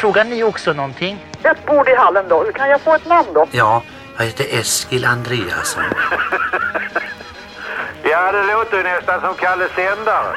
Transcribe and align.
frågar 0.00 0.24
ni 0.24 0.42
också 0.42 0.72
någonting? 0.72 1.18
Ett 1.42 1.66
bord 1.66 1.88
i 1.88 1.94
hallen 1.94 2.28
då. 2.28 2.44
Kan 2.54 2.68
jag 2.70 2.80
få 2.80 2.94
ett 2.94 3.06
namn 3.06 3.28
då? 3.34 3.46
Ja, 3.50 3.82
jag 4.18 4.24
heter 4.24 4.44
Eskil 4.60 5.04
Andreasson. 5.04 5.82
Ja, 8.02 8.32
det 8.32 8.46
låter 8.52 8.76
ju 8.76 8.82
nästan 8.82 9.20
som 9.20 9.34
Kalle 9.34 9.68
Sändare. 9.68 10.36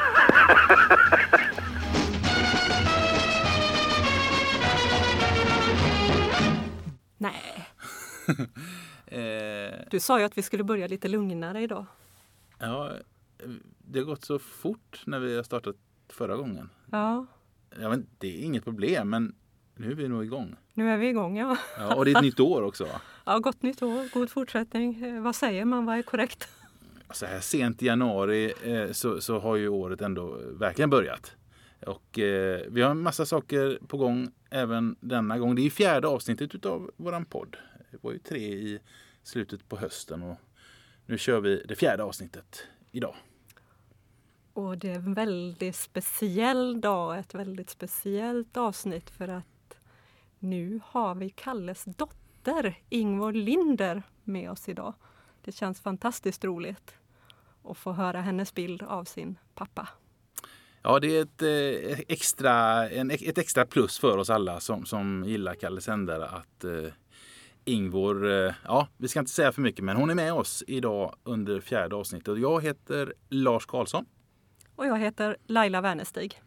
Nej, 7.18 7.68
Eh, 9.06 9.74
du 9.90 10.00
sa 10.00 10.18
ju 10.18 10.24
att 10.24 10.38
vi 10.38 10.42
skulle 10.42 10.64
börja 10.64 10.86
lite 10.86 11.08
lugnare 11.08 11.60
idag. 11.62 11.86
ja, 12.58 12.90
det 13.78 13.98
har 13.98 14.06
gått 14.06 14.24
så 14.24 14.38
fort 14.38 15.02
när 15.06 15.18
vi 15.18 15.36
har 15.36 15.42
startat 15.42 15.76
förra 16.08 16.36
gången. 16.36 16.70
Ja, 16.90 17.26
Jag 17.80 17.90
vet, 17.90 18.00
det 18.18 18.26
är 18.28 18.44
inget 18.44 18.64
problem, 18.64 19.10
men 19.10 19.34
nu 19.76 19.90
är 19.90 19.94
vi 19.94 20.08
nog 20.08 20.24
igång. 20.24 20.56
nu 20.74 20.90
är 20.90 20.96
vi 20.96 21.08
igång 21.08 21.36
ja. 21.36 21.56
Ja, 21.78 21.94
och 21.94 22.04
det 22.04 22.10
är 22.10 22.16
ett 22.16 22.22
nytt 22.22 22.40
år 22.40 22.62
också. 22.62 22.88
ja. 23.24 23.38
Gott 23.38 23.62
nytt 23.62 23.82
år, 23.82 24.14
god 24.14 24.30
fortsättning. 24.30 25.04
Eh, 25.04 25.22
vad 25.22 25.36
säger 25.36 25.64
man, 25.64 25.84
vad 25.84 25.98
är 25.98 26.02
korrekt? 26.02 26.48
Så 27.10 27.26
här 27.26 27.40
sent 27.40 27.82
i 27.82 27.86
januari 27.86 28.52
eh, 28.64 28.92
så, 28.92 29.20
så 29.20 29.38
har 29.38 29.56
ju 29.56 29.68
året 29.68 30.00
ändå 30.00 30.38
verkligen 30.58 30.90
börjat. 30.90 31.36
Och 31.86 32.18
eh, 32.18 32.60
vi 32.68 32.82
har 32.82 32.90
en 32.90 33.02
massa 33.02 33.26
saker 33.26 33.78
på 33.86 33.96
gång 33.96 34.28
även 34.50 34.96
denna 35.00 35.38
gång. 35.38 35.54
Det 35.54 35.66
är 35.66 35.70
fjärde 35.70 36.08
avsnittet 36.08 36.54
utav 36.54 36.90
våran 36.96 37.24
podd. 37.24 37.56
Det 37.90 37.98
var 38.00 38.12
ju 38.12 38.18
tre 38.18 38.40
i 38.40 38.80
slutet 39.22 39.68
på 39.68 39.76
hösten 39.76 40.22
och 40.22 40.36
nu 41.06 41.18
kör 41.18 41.40
vi 41.40 41.62
det 41.68 41.76
fjärde 41.76 42.02
avsnittet 42.02 42.66
idag. 42.92 43.14
Och 44.52 44.78
det 44.78 44.90
är 44.90 44.94
en 44.94 45.14
väldigt 45.14 45.76
speciell 45.76 46.80
dag, 46.80 47.18
ett 47.18 47.34
väldigt 47.34 47.70
speciellt 47.70 48.56
avsnitt 48.56 49.10
för 49.10 49.28
att 49.28 49.44
nu 50.44 50.80
har 50.86 51.14
vi 51.14 51.30
Kalles 51.30 51.84
dotter 51.84 52.78
Ingvor 52.88 53.32
Linder 53.32 54.02
med 54.24 54.50
oss 54.50 54.68
idag. 54.68 54.94
Det 55.44 55.52
känns 55.52 55.80
fantastiskt 55.80 56.44
roligt 56.44 56.94
att 57.64 57.76
få 57.76 57.92
höra 57.92 58.20
hennes 58.20 58.54
bild 58.54 58.82
av 58.82 59.04
sin 59.04 59.38
pappa. 59.54 59.88
Ja, 60.82 61.00
det 61.00 61.16
är 61.16 61.22
ett, 61.22 61.42
eh, 61.42 61.98
extra, 62.08 62.88
en, 62.88 63.10
ett 63.10 63.38
extra 63.38 63.66
plus 63.66 63.98
för 63.98 64.18
oss 64.18 64.30
alla 64.30 64.60
som, 64.60 64.86
som 64.86 65.24
gillar 65.26 65.54
Kalle 65.54 65.80
Sändare 65.80 66.28
att 66.28 66.64
eh, 66.64 66.92
Ingvor, 67.64 68.30
eh, 68.30 68.52
ja, 68.64 68.88
vi 68.96 69.08
ska 69.08 69.20
inte 69.20 69.32
säga 69.32 69.52
för 69.52 69.62
mycket, 69.62 69.84
men 69.84 69.96
hon 69.96 70.10
är 70.10 70.14
med 70.14 70.32
oss 70.32 70.64
idag 70.66 71.14
under 71.24 71.60
fjärde 71.60 71.96
avsnittet. 71.96 72.38
Jag 72.38 72.62
heter 72.62 73.14
Lars 73.28 73.66
Karlsson. 73.66 74.06
Och 74.76 74.86
jag 74.86 74.98
heter 74.98 75.36
Laila 75.46 75.80
Wernestig. 75.80 76.40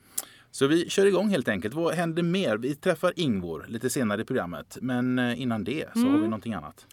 Så 0.58 0.68
vi 0.68 0.90
kör 0.90 1.06
igång 1.06 1.30
helt 1.30 1.48
enkelt. 1.48 1.74
Vad 1.74 1.94
händer 1.94 2.24
mer? 2.24 2.58
Vi 2.58 2.76
träffar 2.76 3.14
Ingvor 3.16 3.66
lite 3.68 3.90
senare 3.90 4.22
i 4.22 4.26
programmet. 4.26 4.78
Men 4.82 5.20
eh, 5.20 5.42
innan 5.42 5.64
det 5.64 5.94
så 5.94 6.00
har 6.00 6.18
vi 6.18 6.24
någonting 6.24 6.54
annat. 6.54 6.88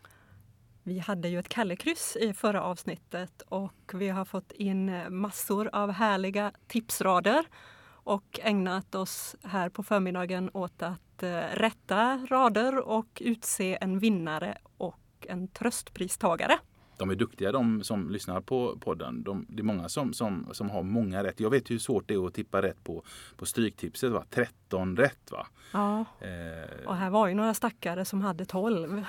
Vi 0.83 0.99
hade 0.99 1.29
ju 1.29 1.39
ett 1.39 1.49
Kallekryss 1.49 2.17
i 2.21 2.33
förra 2.33 2.63
avsnittet 2.63 3.43
och 3.49 3.93
vi 3.95 4.09
har 4.09 4.25
fått 4.25 4.53
in 4.53 4.93
massor 5.09 5.71
av 5.73 5.91
härliga 5.91 6.53
tipsrader 6.67 7.45
och 7.87 8.41
ägnat 8.43 8.95
oss 8.95 9.37
här 9.43 9.69
på 9.69 9.83
förmiddagen 9.83 10.51
åt 10.55 10.83
att 10.83 11.23
eh, 11.23 11.41
rätta 11.53 12.27
rader 12.31 12.79
och 12.79 13.23
utse 13.25 13.79
en 13.81 13.99
vinnare 13.99 14.59
och 14.77 15.27
en 15.29 15.49
tröstpristagare. 15.49 16.59
De 16.99 17.11
är 17.11 17.15
duktiga 17.15 17.53
de 17.53 17.83
som 17.85 18.11
lyssnar 18.11 18.41
på 18.41 18.79
podden. 18.81 19.23
De, 19.23 19.47
det 19.49 19.61
är 19.61 19.65
många 19.65 19.89
som, 19.89 20.13
som, 20.13 20.47
som 20.53 20.71
har 20.71 20.83
många 20.83 21.25
rätt. 21.25 21.41
Jag 21.41 21.51
vet 21.51 21.71
hur 21.71 21.79
svårt 21.79 22.09
det 22.09 22.15
är 22.15 22.27
att 22.27 22.35
tippa 22.35 22.63
rätt 22.63 22.85
på, 22.85 23.03
på 23.37 23.47
Stryktipset. 23.47 24.13
Va? 24.13 24.25
13 24.31 24.97
rätt 24.97 25.31
va? 25.31 25.47
Ja, 25.73 26.05
Eh, 26.21 26.87
och 26.87 26.97
här 26.97 27.11
var 27.11 27.29
ju 27.29 27.35
några 27.35 27.55
stackare 27.55 28.05
som 28.05 28.21
hade 28.21 28.45
12. 28.45 29.05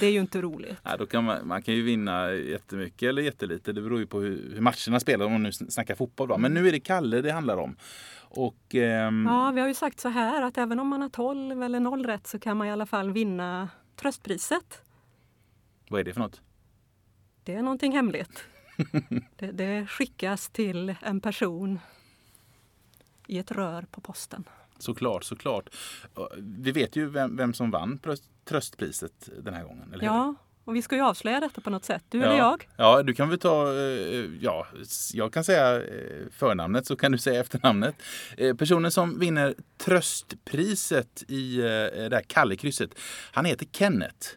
Det 0.00 0.06
är 0.06 0.10
ju 0.10 0.20
inte 0.20 0.40
roligt. 0.42 0.76
Ja, 0.82 0.96
då 0.96 1.06
kan 1.06 1.24
man, 1.24 1.48
man 1.48 1.62
kan 1.62 1.74
ju 1.74 1.82
vinna 1.82 2.32
jättemycket 2.32 3.08
eller 3.08 3.22
jättelite. 3.22 3.72
Det 3.72 3.80
beror 3.82 3.98
ju 3.98 4.06
på 4.06 4.20
hur, 4.20 4.50
hur 4.54 4.60
matcherna 4.60 5.00
spelar 5.00 5.26
om 5.26 5.32
man 5.32 5.42
nu 5.42 5.52
snackar 5.52 5.94
fotboll. 5.94 6.28
Va? 6.28 6.38
Men 6.38 6.54
nu 6.54 6.68
är 6.68 6.72
det 6.72 6.80
Kalle 6.80 7.20
det 7.20 7.32
handlar 7.32 7.56
om. 7.56 7.76
Och 8.30 8.74
ehm, 8.74 9.26
Ja, 9.26 9.50
vi 9.54 9.60
har 9.60 9.68
ju 9.68 9.74
sagt 9.74 10.00
så 10.00 10.08
här 10.08 10.42
att 10.42 10.58
även 10.58 10.80
om 10.80 10.88
man 10.88 11.02
har 11.02 11.08
12 11.08 11.62
eller 11.62 11.80
0 11.80 12.06
rätt 12.06 12.26
så 12.26 12.38
kan 12.38 12.56
man 12.56 12.66
i 12.66 12.70
alla 12.70 12.86
fall 12.86 13.10
vinna 13.12 13.68
tröstpriset. 13.96 14.82
vad 15.90 16.00
är 16.00 16.04
det 16.04 16.12
för 16.12 16.20
något? 16.20 16.40
Det 17.48 17.54
är 17.54 17.62
någonting 17.62 17.92
hemligt. 17.92 18.44
Det, 19.36 19.46
det 19.52 19.86
skickas 19.86 20.48
till 20.50 20.94
en 21.02 21.20
person 21.20 21.78
i 23.26 23.38
ett 23.38 23.50
rör 23.50 23.82
på 23.90 24.00
posten. 24.00 24.44
Såklart, 24.78 25.24
såklart. 25.24 25.68
Vi 26.36 26.72
vet 26.72 26.96
ju 26.96 27.06
vem, 27.06 27.36
vem 27.36 27.54
som 27.54 27.70
vann 27.70 27.98
tröst- 27.98 28.30
tröstpriset 28.44 29.28
den 29.42 29.54
här 29.54 29.64
gången. 29.64 29.92
Eller? 29.92 30.04
Ja, 30.04 30.34
och 30.64 30.76
vi 30.76 30.82
ska 30.82 30.96
ju 30.96 31.02
avslöja 31.02 31.40
detta 31.40 31.60
på 31.60 31.70
något 31.70 31.84
sätt. 31.84 32.04
Du 32.08 32.18
ja. 32.18 32.24
eller 32.24 32.38
jag? 32.38 32.68
Ja, 32.76 33.02
du 33.02 33.14
kan 33.14 33.28
väl 33.28 33.38
ta, 33.38 33.74
eh, 33.74 34.24
ja, 34.40 34.66
jag 35.12 35.32
kan 35.32 35.44
säga 35.44 35.76
eh, 35.76 36.26
förnamnet 36.30 36.86
så 36.86 36.96
kan 36.96 37.12
du 37.12 37.18
säga 37.18 37.40
efternamnet. 37.40 37.94
Eh, 38.36 38.56
Personen 38.56 38.90
som 38.90 39.18
vinner 39.18 39.54
tröstpriset 39.76 41.24
i 41.28 41.56
det 41.56 42.10
här 42.12 42.22
Kallekrysset, 42.26 42.90
han 43.32 43.44
heter 43.44 43.66
Kenneth. 43.72 44.28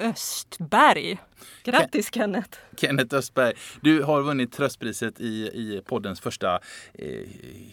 Östberg. 0.00 1.18
Grattis 1.64 2.10
Kenneth! 2.14 2.58
Kenneth 2.76 3.14
Östberg. 3.14 3.54
Du 3.80 4.02
har 4.02 4.22
vunnit 4.22 4.52
tröstpriset 4.52 5.20
i, 5.20 5.46
i 5.46 5.82
poddens 5.86 6.20
första 6.20 6.60
eh, 6.94 7.28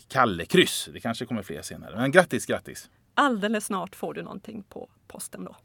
Kallekryss. 0.08 0.90
Det 0.94 1.00
kanske 1.00 1.26
kommer 1.26 1.42
fler 1.42 1.62
senare. 1.62 1.96
Men 1.96 2.12
grattis, 2.12 2.46
grattis! 2.46 2.90
Alldeles 3.14 3.66
snart 3.66 3.96
får 3.96 4.14
du 4.14 4.22
någonting 4.22 4.64
på 4.64 4.90
posten 5.08 5.44
då. 5.44 5.56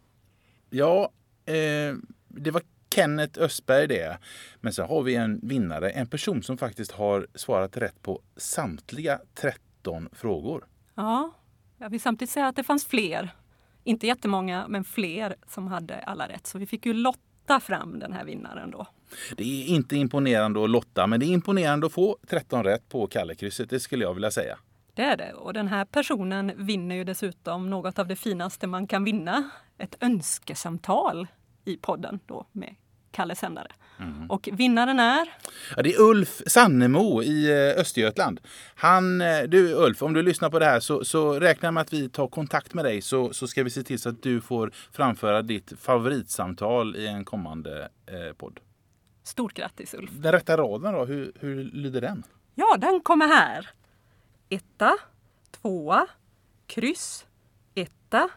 Ja, 0.70 1.10
eh, 1.46 1.94
det 2.28 2.50
var 2.50 2.62
Kenneth 2.94 3.40
Östberg 3.40 3.86
det. 3.86 4.18
Men 4.60 4.72
så 4.72 4.82
har 4.82 5.02
vi 5.02 5.14
en 5.14 5.40
vinnare, 5.42 5.90
en 5.90 6.06
person 6.06 6.42
som 6.42 6.58
faktiskt 6.58 6.92
har 6.92 7.26
svarat 7.34 7.76
rätt 7.76 8.02
på 8.02 8.20
samtliga 8.36 9.20
13 9.34 10.08
frågor. 10.12 10.64
Ja, 10.94 11.32
jag 11.78 11.90
vill 11.90 12.00
samtidigt 12.00 12.32
säga 12.32 12.46
att 12.46 12.56
det 12.56 12.64
fanns 12.64 12.84
fler. 12.84 13.30
Inte 13.84 14.06
jättemånga, 14.06 14.68
men 14.68 14.84
fler 14.84 15.36
som 15.46 15.66
hade 15.66 15.98
alla 15.98 16.28
rätt. 16.28 16.46
Så 16.46 16.58
vi 16.58 16.66
fick 16.66 16.86
ju 16.86 16.92
lotta 16.92 17.60
fram 17.60 17.98
den 17.98 18.12
här 18.12 18.24
vinnaren 18.24 18.70
då. 18.70 18.86
Det 19.36 19.44
är 19.44 19.66
inte 19.66 19.96
imponerande 19.96 20.64
att 20.64 20.70
lotta, 20.70 21.06
men 21.06 21.20
det 21.20 21.26
är 21.26 21.32
imponerande 21.32 21.86
att 21.86 21.92
få 21.92 22.18
13 22.28 22.64
rätt 22.64 22.88
på 22.88 23.06
Kallekrysset, 23.06 23.70
det 23.70 23.80
skulle 23.80 24.04
jag 24.04 24.14
vilja 24.14 24.30
säga. 24.30 24.58
Det 24.94 25.02
är 25.02 25.16
det. 25.16 25.32
Och 25.32 25.52
den 25.52 25.68
här 25.68 25.84
personen 25.84 26.52
vinner 26.56 26.94
ju 26.94 27.04
dessutom 27.04 27.70
något 27.70 27.98
av 27.98 28.06
det 28.06 28.16
finaste 28.16 28.66
man 28.66 28.86
kan 28.86 29.04
vinna. 29.04 29.50
Ett 29.78 29.96
önskesamtal 30.00 31.26
i 31.64 31.76
podden 31.76 32.20
då 32.26 32.46
med 32.52 32.74
Kalle 33.12 33.34
Sändare. 33.34 33.68
Och 34.28 34.48
vinnaren 34.52 35.00
är 35.00 35.28
Ja, 35.76 35.82
det 35.82 35.94
är 35.94 36.00
Ulf 36.00 36.42
Sannemo 36.46 37.22
i 37.22 37.50
eh, 37.50 37.80
Östergötland. 37.80 38.40
Han, 38.74 39.20
eh, 39.20 39.42
du 39.42 39.74
Ulf, 39.74 40.02
om 40.02 40.12
du 40.12 40.22
lyssnar 40.22 40.50
på 40.50 40.58
det 40.58 40.64
här 40.64 40.80
så, 40.80 41.04
så 41.04 41.40
räkna 41.40 41.70
med 41.70 41.80
att 41.80 41.92
vi 41.92 42.08
tar 42.08 42.28
kontakt 42.28 42.74
med 42.74 42.84
dig 42.84 43.02
så, 43.02 43.32
så 43.32 43.46
ska 43.46 43.62
vi 43.62 43.70
se 43.70 43.82
till 43.82 43.98
så 43.98 44.08
att 44.08 44.22
du 44.22 44.40
får 44.40 44.72
framföra 44.92 45.42
ditt 45.42 45.72
favoritsamtal 45.80 46.96
i 46.96 47.06
en 47.06 47.24
kommande 47.24 47.88
eh, 48.06 48.36
podd. 48.36 48.60
Stort 49.24 49.54
grattis 49.54 49.94
Ulf! 49.94 50.10
Den 50.12 50.32
rätta 50.32 50.56
raden 50.56 50.92
då, 50.94 51.04
hur, 51.04 51.32
hur 51.40 51.64
lyder 51.64 52.00
den? 52.00 52.22
Ja, 52.54 52.76
den 52.78 53.00
kommer 53.00 53.26
här. 53.26 53.70
Etta, 54.48 54.96
tvåa, 55.50 56.06
kryss, 56.66 57.26
etta, 57.74 58.28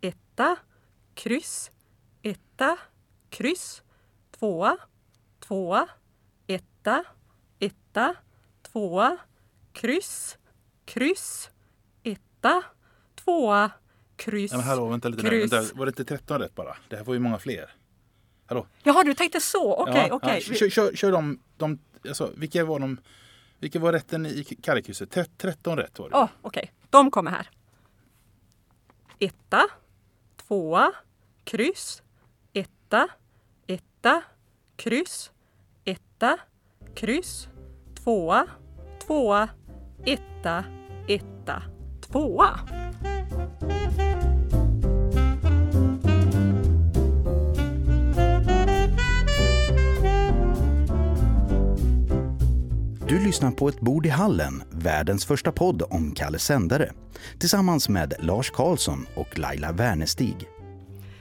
etta, 0.00 0.56
kryss, 1.14 1.70
etta, 2.22 2.78
kryss, 3.30 3.82
tvåa, 4.38 4.76
tvåa, 5.40 5.88
etta, 6.46 7.04
etta, 7.58 8.14
tvåa, 8.72 9.16
kryss, 9.72 10.38
kryss, 10.84 11.50
etta, 12.02 12.62
tvåa, 13.14 13.70
kryss, 14.16 14.52
Ja, 14.52 14.58
men 14.58 14.66
hallå, 14.66 14.86
vänta 14.88 15.08
lite 15.08 15.22
nu. 15.22 15.28
kryss. 15.28 15.52
Vänta, 15.52 15.74
var 15.74 15.86
det 15.86 15.90
inte 15.90 16.04
13 16.04 16.38
rätt 16.38 16.54
bara? 16.54 16.76
Det 16.88 16.96
här 16.96 17.04
var 17.04 17.14
ju 17.14 17.20
många 17.20 17.38
fler. 17.38 17.70
Hallå? 18.46 18.66
Jaha, 18.82 19.04
du 19.04 19.14
tänkte 19.14 19.40
så. 19.40 19.74
Okej, 19.74 20.06
Ja, 20.08 20.14
okej. 20.14 20.44
ja, 20.48 20.54
kör, 20.54 20.68
kör, 20.70 20.92
kör 20.96 21.12
de, 21.12 21.40
de 21.56 21.78
alltså, 22.08 22.32
vilka 22.36 22.64
var 22.64 22.78
de, 22.80 23.00
vilka 23.58 23.78
var 23.78 23.92
rätten 23.92 24.26
i 24.26 24.44
Kallekrysset? 24.44 25.10
Tre- 25.10 25.24
13 25.36 25.76
rätt 25.76 25.98
var 25.98 26.08
det. 26.10 26.16
Ja, 26.16 26.28
okej. 26.42 26.72
De 26.90 27.10
kommer 27.10 27.30
här. 27.30 27.50
Etta, 29.18 29.66
tvåa, 30.36 30.92
kryss, 31.44 32.02
etta, 32.52 33.08
etta, 33.98 34.22
kryss, 34.76 35.30
etta, 35.84 36.38
kryss, 36.94 37.48
tvåa, 38.04 38.46
tvåa, 39.06 39.48
etta, 40.04 40.64
etta, 41.08 41.62
tvåa. 42.00 42.60
Du 53.08 53.24
lyssnar 53.24 53.50
på 53.50 53.68
Ett 53.68 53.80
bord 53.80 54.06
i 54.06 54.08
hallen, 54.08 54.62
världens 54.70 55.26
första 55.26 55.52
podd 55.52 55.82
om 55.90 56.12
Kalle 56.12 56.38
Sändare. 56.38 56.92
Tillsammans 57.38 57.88
med 57.88 58.14
Lars 58.18 58.50
Karlsson 58.50 59.06
och 59.14 59.38
Laila 59.38 59.72
Wernestig. 59.72 60.48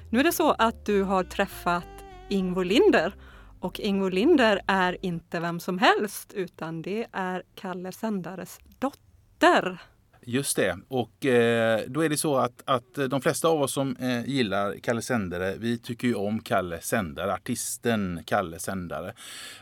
Nu 0.10 0.20
är 0.20 0.24
det 0.24 0.32
så 0.32 0.52
att 0.52 0.86
du 0.86 1.04
har 1.04 1.24
träffat 1.24 1.97
Ingvo 2.30 2.64
Linder 2.64 3.14
och 3.60 3.80
Ingvo 3.80 4.10
Linder 4.10 4.62
är 4.68 5.06
inte 5.06 5.40
vem 5.40 5.60
som 5.60 5.78
helst 5.78 6.34
utan 6.34 6.82
det 6.82 7.08
är 7.12 7.44
Kalle 7.56 7.92
Sändares 7.92 8.60
dotter. 8.80 9.82
Just 10.30 10.56
det. 10.56 10.78
Och 10.88 11.26
eh, 11.26 11.82
då 11.88 12.02
är 12.02 12.10
det 12.10 12.18
så 12.18 12.38
att, 12.38 12.62
att 12.66 12.94
de 13.10 13.22
flesta 13.22 13.48
av 13.48 13.62
oss 13.62 13.74
som 13.74 13.96
eh, 13.96 14.30
gillar 14.30 14.76
Kalle 14.84 15.02
Sändare, 15.02 15.56
vi 15.58 15.78
tycker 15.78 16.08
ju 16.08 16.16
om 16.16 16.40
Kalle 16.40 16.82
Sändare, 16.82 17.34
artisten 17.34 18.24
Kalle 18.26 18.60
Sändare. 18.60 19.14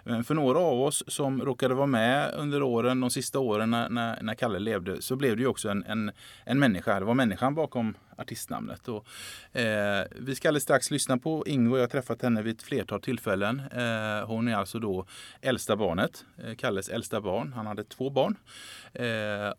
Men 0.04 0.24
för 0.24 0.36
några 0.36 0.60
av 0.60 0.82
oss 0.82 1.04
som 1.08 1.42
råkade 1.42 1.74
vara 1.74 1.88
med 1.88 2.34
under 2.34 2.64
åren, 2.64 3.02
de 3.02 3.10
sista 3.10 3.40
åren 3.40 3.72
när, 3.72 3.90
när, 3.90 4.22
när 4.22 4.34
Kalle 4.34 4.60
levde, 4.60 5.02
så 5.02 5.16
blev 5.16 5.36
det 5.36 5.42
ju 5.42 5.48
också 5.48 5.70
en, 5.70 5.84
en, 5.84 6.12
en 6.44 6.60
människa. 6.60 7.00
Det 7.00 7.06
var 7.06 7.14
människan 7.14 7.56
bakom 7.56 7.98
artistnamnet. 8.18 8.88
Och, 8.88 9.08
eh, 9.60 10.06
vi 10.20 10.36
ska 10.36 10.48
alldeles 10.48 10.64
strax 10.64 10.92
lyssna 10.92 11.18
på 11.18 11.44
Ingvo. 11.48 11.78
Jag 11.78 11.84
har 11.84 11.88
träffat 11.88 12.22
henne 12.22 12.42
vid 12.42 12.56
ett 12.56 12.64
flertal 12.64 13.02
tillfällen. 13.02 13.60
Eh, 13.60 14.28
hon 14.28 14.48
är 14.48 14.56
alltså 14.56 14.80
då 14.80 15.06
äldsta 15.42 15.76
barnet, 15.76 16.26
eh, 16.44 16.56
Kalles 16.56 16.90
äldsta 16.90 17.22
barn. 17.22 17.54
Han 17.54 17.68
hade 17.68 17.84
två 17.84 18.10
barn. 18.10 18.36
Eh, 18.94 19.54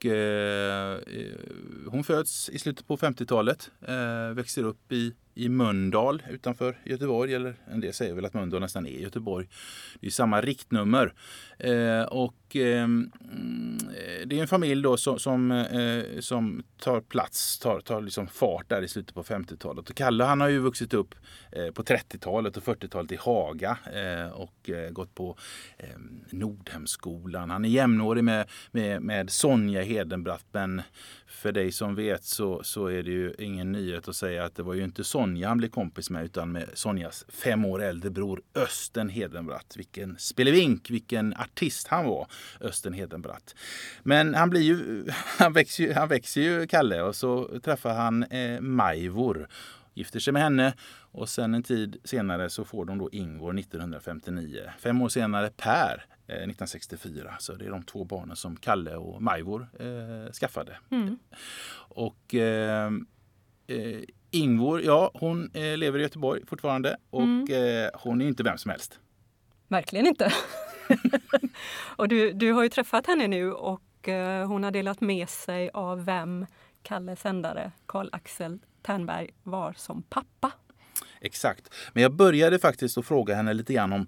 och 0.00 0.06
eh, 0.06 0.92
eh, 0.92 1.90
hon 1.90 2.04
föds 2.04 2.48
i 2.48 2.58
slutet 2.58 2.86
på 2.86 2.96
50-talet, 2.96 3.70
eh, 3.80 4.34
växer 4.34 4.62
upp 4.62 4.92
i, 4.92 5.14
i 5.40 5.48
Mölndal 5.48 6.22
utanför 6.30 6.78
Göteborg. 6.84 7.34
Eller 7.34 7.54
en 7.72 7.80
del 7.80 7.92
säger 7.92 8.14
väl 8.14 8.24
att 8.24 8.34
Mölndal 8.34 8.60
nästan 8.60 8.86
är 8.86 8.90
Göteborg. 8.90 9.48
Det 10.00 10.06
är 10.06 10.10
samma 10.10 10.40
riktnummer. 10.40 11.14
Eh, 11.58 12.02
och 12.02 12.56
eh, 12.56 12.88
det 14.26 14.38
är 14.38 14.40
en 14.40 14.48
familj 14.48 14.82
då 14.82 14.96
som, 14.96 15.18
som, 15.18 15.50
eh, 15.50 16.20
som 16.20 16.62
tar 16.78 17.00
plats, 17.00 17.58
tar, 17.58 17.80
tar 17.80 18.00
liksom 18.00 18.26
fart 18.26 18.68
där 18.68 18.82
i 18.82 18.88
slutet 18.88 19.14
på 19.14 19.22
50-talet. 19.22 19.90
Och 19.90 19.96
Kalle 19.96 20.24
han 20.24 20.40
har 20.40 20.48
ju 20.48 20.58
vuxit 20.58 20.94
upp 20.94 21.14
eh, 21.52 21.70
på 21.70 21.82
30-talet 21.82 22.56
och 22.56 22.62
40-talet 22.62 23.12
i 23.12 23.16
Haga 23.20 23.78
eh, 23.94 24.32
och 24.32 24.70
gått 24.90 25.14
på 25.14 25.36
ehm, 25.78 26.24
Nordhemskolan. 26.30 27.50
Han 27.50 27.64
är 27.64 27.68
jämnårig 27.68 28.24
med, 28.24 28.50
med, 28.70 29.02
med 29.02 29.30
Sonja 29.30 29.82
Hedenbratt 29.82 30.46
men 30.52 30.82
för 31.30 31.52
dig 31.52 31.72
som 31.72 31.94
vet 31.94 32.24
så, 32.24 32.62
så 32.62 32.86
är 32.86 33.02
det 33.02 33.10
ju 33.10 33.34
ingen 33.38 33.72
nyhet 33.72 34.08
att 34.08 34.16
säga 34.16 34.44
att 34.44 34.54
det 34.54 34.62
var 34.62 34.74
ju 34.74 34.84
inte 34.84 35.04
Sonja 35.04 35.48
han 35.48 35.58
blev 35.58 35.68
kompis 35.68 36.10
med 36.10 36.24
utan 36.24 36.52
med 36.52 36.68
Sonjas 36.74 37.24
fem 37.28 37.64
år 37.64 37.82
äldre 37.82 38.10
bror 38.10 38.42
Östen 38.54 39.08
Hedenbratt. 39.08 39.74
Vilken 39.76 40.18
spelevink, 40.18 40.90
vilken 40.90 41.34
artist 41.36 41.88
han 41.88 42.04
var, 42.04 42.26
Östen 42.60 42.92
Hedenbratt. 42.92 43.54
Men 44.02 44.34
han 44.34 44.50
blir 44.50 44.60
ju, 44.60 45.04
han 45.38 45.52
växer 45.52 45.84
ju, 45.84 45.92
han 45.92 46.08
växer 46.08 46.40
ju 46.40 46.66
Kalle 46.66 47.02
och 47.02 47.16
så 47.16 47.60
träffar 47.60 47.94
han 47.94 48.22
eh, 48.22 48.60
Majvor 48.60 49.48
gifter 49.94 50.20
sig 50.20 50.32
med 50.32 50.42
henne 50.42 50.74
och 51.12 51.28
sen 51.28 51.54
en 51.54 51.62
tid 51.62 51.96
senare 52.04 52.50
så 52.50 52.64
får 52.64 52.84
de 52.84 52.98
då 52.98 53.08
Ingvar 53.12 53.58
1959. 53.58 54.70
Fem 54.78 55.02
år 55.02 55.08
senare 55.08 55.50
Per 55.56 56.06
1964. 56.32 57.28
Eh, 57.28 57.34
så 57.38 57.52
det 57.52 57.64
är 57.64 57.70
de 57.70 57.82
två 57.82 58.04
barnen 58.04 58.36
som 58.36 58.56
Kalle 58.56 58.96
och 58.96 59.22
Majvor 59.22 59.68
eh, 59.80 60.32
skaffade. 60.32 60.78
Mm. 60.90 61.18
Och 61.72 62.34
eh, 62.34 62.92
eh, 63.66 64.00
Ingvor, 64.30 64.82
ja 64.82 65.10
hon 65.14 65.50
eh, 65.54 65.76
lever 65.76 65.98
i 65.98 66.02
Göteborg 66.02 66.46
fortfarande 66.46 66.96
och 67.10 67.22
mm. 67.22 67.84
eh, 67.84 67.90
hon 67.94 68.20
är 68.20 68.26
inte 68.26 68.42
vem 68.42 68.58
som 68.58 68.70
helst. 68.70 68.98
Verkligen 69.68 70.06
inte. 70.06 70.32
och 71.96 72.08
du, 72.08 72.32
du 72.32 72.52
har 72.52 72.62
ju 72.62 72.68
träffat 72.68 73.06
henne 73.06 73.28
nu 73.28 73.52
och 73.52 74.08
eh, 74.08 74.46
hon 74.46 74.64
har 74.64 74.70
delat 74.70 75.00
med 75.00 75.28
sig 75.28 75.70
av 75.74 76.04
vem 76.04 76.46
Kalle 76.82 77.16
Sändare, 77.16 77.72
Karl-Axel 77.86 78.58
Ternberg, 78.82 79.30
var 79.42 79.72
som 79.72 80.02
pappa. 80.02 80.52
Exakt. 81.20 81.74
Men 81.92 82.02
jag 82.02 82.12
började 82.12 82.58
faktiskt 82.58 82.98
att 82.98 83.06
fråga 83.06 83.34
henne 83.34 83.54
lite 83.54 83.72
grann 83.72 83.92
om 83.92 84.06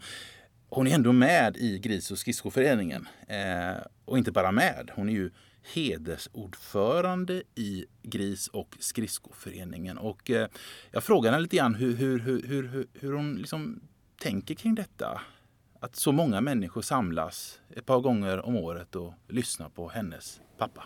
hon 0.75 0.87
är 0.87 0.95
ändå 0.95 1.13
med 1.13 1.57
i 1.57 1.79
Gris 1.79 2.11
och 2.11 2.19
skridskoföreningen. 2.19 3.09
Eh, 3.29 3.83
och 4.05 4.19
inte 4.19 4.33
bara 4.33 4.53
med, 4.53 4.91
hon 4.95 5.09
är 5.09 5.13
ju 5.13 5.31
hedersordförande 5.75 7.43
i 7.55 7.87
Gris 8.03 8.49
och 8.49 8.77
skridskoföreningen. 8.79 9.99
Och 9.99 10.31
eh, 10.31 10.49
jag 10.91 11.05
frågade 11.05 11.37
henne 11.37 11.43
lite 11.43 11.57
grann 11.57 11.75
hur, 11.75 11.97
hur, 11.97 12.19
hur, 12.19 12.43
hur, 12.69 12.87
hur 12.95 13.13
hon 13.13 13.35
liksom 13.35 13.81
tänker 14.21 14.55
kring 14.55 14.75
detta. 14.75 15.21
Att 15.81 15.97
så 15.97 16.13
många 16.13 16.41
människor 16.41 16.83
samlas 16.83 17.61
ett 17.77 17.87
par 17.87 18.01
gånger 18.01 18.47
om 18.47 18.57
året 18.57 18.97
och 18.97 19.15
lyssnar 19.29 19.69
på 19.69 19.89
hennes 19.89 20.41
pappa. 20.59 20.85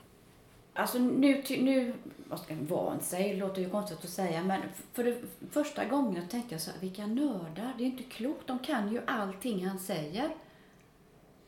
Alltså 0.76 0.98
nu, 0.98 1.42
nu 1.48 1.94
vad 2.28 2.40
ska 2.40 2.54
man 2.54 3.00
sig, 3.00 3.32
det 3.32 3.36
låter 3.36 3.62
ju 3.62 3.70
konstigt 3.70 4.04
att 4.04 4.10
säga, 4.10 4.44
men 4.44 4.62
för 4.92 5.04
det 5.04 5.16
första 5.50 5.84
gången 5.84 6.28
tänkte 6.28 6.54
jag 6.54 6.60
så 6.60 6.70
här, 6.70 6.80
vilka 6.80 7.06
nördar, 7.06 7.74
det 7.78 7.84
är 7.84 7.86
inte 7.86 8.02
klokt, 8.02 8.46
de 8.46 8.58
kan 8.58 8.92
ju 8.92 9.00
allting 9.06 9.66
han 9.66 9.78
säger. 9.78 10.30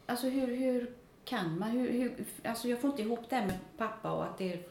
Alltså 0.06 0.28
hur, 0.28 0.56
hur 0.56 0.92
kan 1.24 1.58
man, 1.58 1.70
hur, 1.70 1.92
hur, 1.92 2.24
alltså 2.44 2.68
jag 2.68 2.80
får 2.80 2.90
inte 2.90 3.02
ihop 3.02 3.30
det 3.30 3.40
med 3.40 3.58
pappa 3.76 4.10
och 4.10 4.24
att 4.24 4.38
det 4.38 4.52
är 4.52 4.62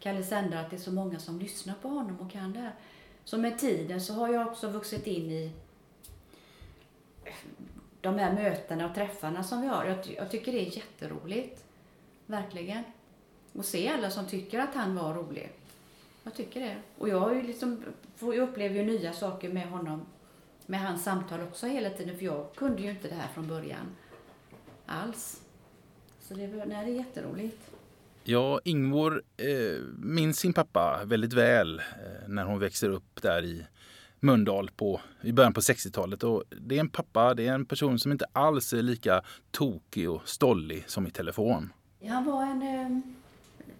Kalle 0.00 0.22
Sändare, 0.22 0.60
att 0.60 0.70
det 0.70 0.76
är 0.76 0.80
så 0.80 0.92
många 0.92 1.18
som 1.18 1.38
lyssnar 1.38 1.74
på 1.74 1.88
honom 1.88 2.20
och 2.20 2.32
kan 2.32 2.52
det 2.52 2.60
här. 2.60 2.74
Så 3.24 3.38
med 3.38 3.58
tiden 3.58 4.00
så 4.00 4.12
har 4.12 4.28
jag 4.28 4.46
också 4.46 4.68
vuxit 4.68 5.06
in 5.06 5.30
i 5.30 5.52
de 8.00 8.18
här 8.18 8.32
mötena 8.32 8.86
och 8.88 8.94
träffarna 8.94 9.44
som 9.44 9.60
vi 9.60 9.66
har. 9.66 9.84
Jag, 9.84 9.98
jag 10.16 10.30
tycker 10.30 10.52
det 10.52 10.66
är 10.66 10.76
jätteroligt. 10.76 11.64
Verkligen 12.26 12.82
och 13.58 13.64
se 13.64 13.88
alla 13.88 14.10
som 14.10 14.26
tycker 14.26 14.58
att 14.58 14.74
han 14.74 14.94
var 14.94 15.14
rolig. 15.14 15.52
Jag 16.22 16.34
tycker 16.34 16.60
det. 16.60 16.76
Och 16.98 17.08
jag, 17.08 17.20
har 17.20 17.34
ju 17.34 17.42
liksom, 17.42 17.82
jag 18.20 18.36
upplever 18.36 18.74
ju 18.74 18.84
nya 18.84 19.12
saker 19.12 19.48
med 19.48 19.68
honom, 19.68 20.06
med 20.66 20.80
hans 20.80 21.04
samtal 21.04 21.40
också 21.40 21.66
hela 21.66 21.90
tiden, 21.90 22.18
för 22.18 22.24
jag 22.24 22.54
kunde 22.54 22.82
ju 22.82 22.90
inte 22.90 23.08
det 23.08 23.14
här 23.14 23.28
från 23.34 23.48
början 23.48 23.86
alls. 24.86 25.40
Så 26.20 26.34
det, 26.34 26.46
nej, 26.46 26.66
det 26.66 26.92
är 26.92 26.96
jätteroligt. 26.96 27.70
Ja, 28.24 28.60
Ingvor 28.64 29.22
eh, 29.36 29.82
minns 29.98 30.38
sin 30.38 30.52
pappa 30.52 31.00
väldigt 31.04 31.32
väl 31.32 31.78
eh, 31.78 32.28
när 32.28 32.44
hon 32.44 32.58
växer 32.58 32.90
upp 32.90 33.22
där 33.22 33.44
i 33.44 33.66
Mölndal 34.20 34.70
på, 34.76 35.00
i 35.22 35.32
början 35.32 35.52
på 35.52 35.60
60-talet. 35.60 36.22
Och 36.22 36.44
det 36.60 36.76
är 36.76 36.80
en 36.80 36.88
pappa, 36.88 37.34
det 37.34 37.46
är 37.46 37.52
en 37.52 37.66
person 37.66 37.98
som 37.98 38.12
inte 38.12 38.26
alls 38.32 38.72
är 38.72 38.82
lika 38.82 39.22
tokig 39.50 40.10
och 40.10 40.28
stollig 40.28 40.84
som 40.86 41.06
i 41.06 41.10
telefon. 41.10 41.72
Han 42.08 42.24
var 42.24 42.42
en 42.42 42.62
eh, 42.62 43.00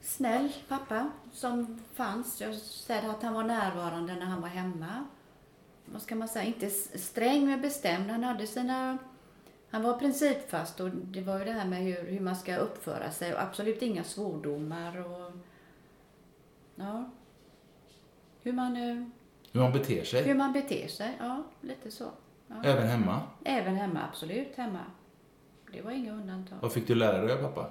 snäll 0.07 0.53
pappa 0.69 1.11
som 1.33 1.81
fanns. 1.95 2.41
Jag 2.41 2.55
säger 2.55 3.11
att 3.11 3.23
han 3.23 3.35
var 3.35 3.45
närvarande 3.45 4.15
när 4.15 4.27
han 4.27 4.41
var 4.41 4.49
hemma. 4.49 5.05
Vad 5.85 6.03
ska 6.03 6.15
man 6.15 6.29
säga? 6.29 6.45
Inte 6.45 6.71
sträng 6.71 7.47
men 7.47 7.61
bestämd. 7.61 8.11
Han 8.11 8.25
hade 8.25 8.47
sina... 8.47 8.99
Han 9.71 9.83
var 9.83 9.99
principfast 9.99 10.81
och 10.81 10.91
det 10.91 11.21
var 11.21 11.39
ju 11.39 11.45
det 11.45 11.53
här 11.53 11.67
med 11.67 11.83
hur, 11.83 12.11
hur 12.11 12.21
man 12.21 12.37
ska 12.37 12.57
uppföra 12.57 13.11
sig 13.11 13.35
och 13.35 13.43
absolut 13.43 13.83
inga 13.83 14.05
svordomar 14.05 15.05
och... 15.05 15.33
Ja. 16.75 17.11
Hur 18.43 18.53
man... 18.53 18.77
Eh, 18.77 19.07
hur 19.53 19.61
man 19.61 19.73
beter 19.73 20.05
sig? 20.05 20.23
Hur 20.23 20.35
man 20.35 20.53
beter 20.53 20.89
sig, 20.89 21.17
ja. 21.19 21.43
Lite 21.61 21.91
så. 21.91 22.05
Ja. 22.47 22.55
Även 22.65 22.89
hemma? 22.89 23.23
Även 23.45 23.75
hemma, 23.75 24.01
absolut 24.11 24.57
hemma. 24.57 24.81
Det 25.73 25.83
var 25.83 25.91
inga 25.91 26.13
undantag. 26.13 26.59
Vad 26.61 26.73
fick 26.73 26.87
du 26.87 26.95
lära 26.95 27.23
dig 27.23 27.33
av 27.33 27.43
pappa? 27.43 27.71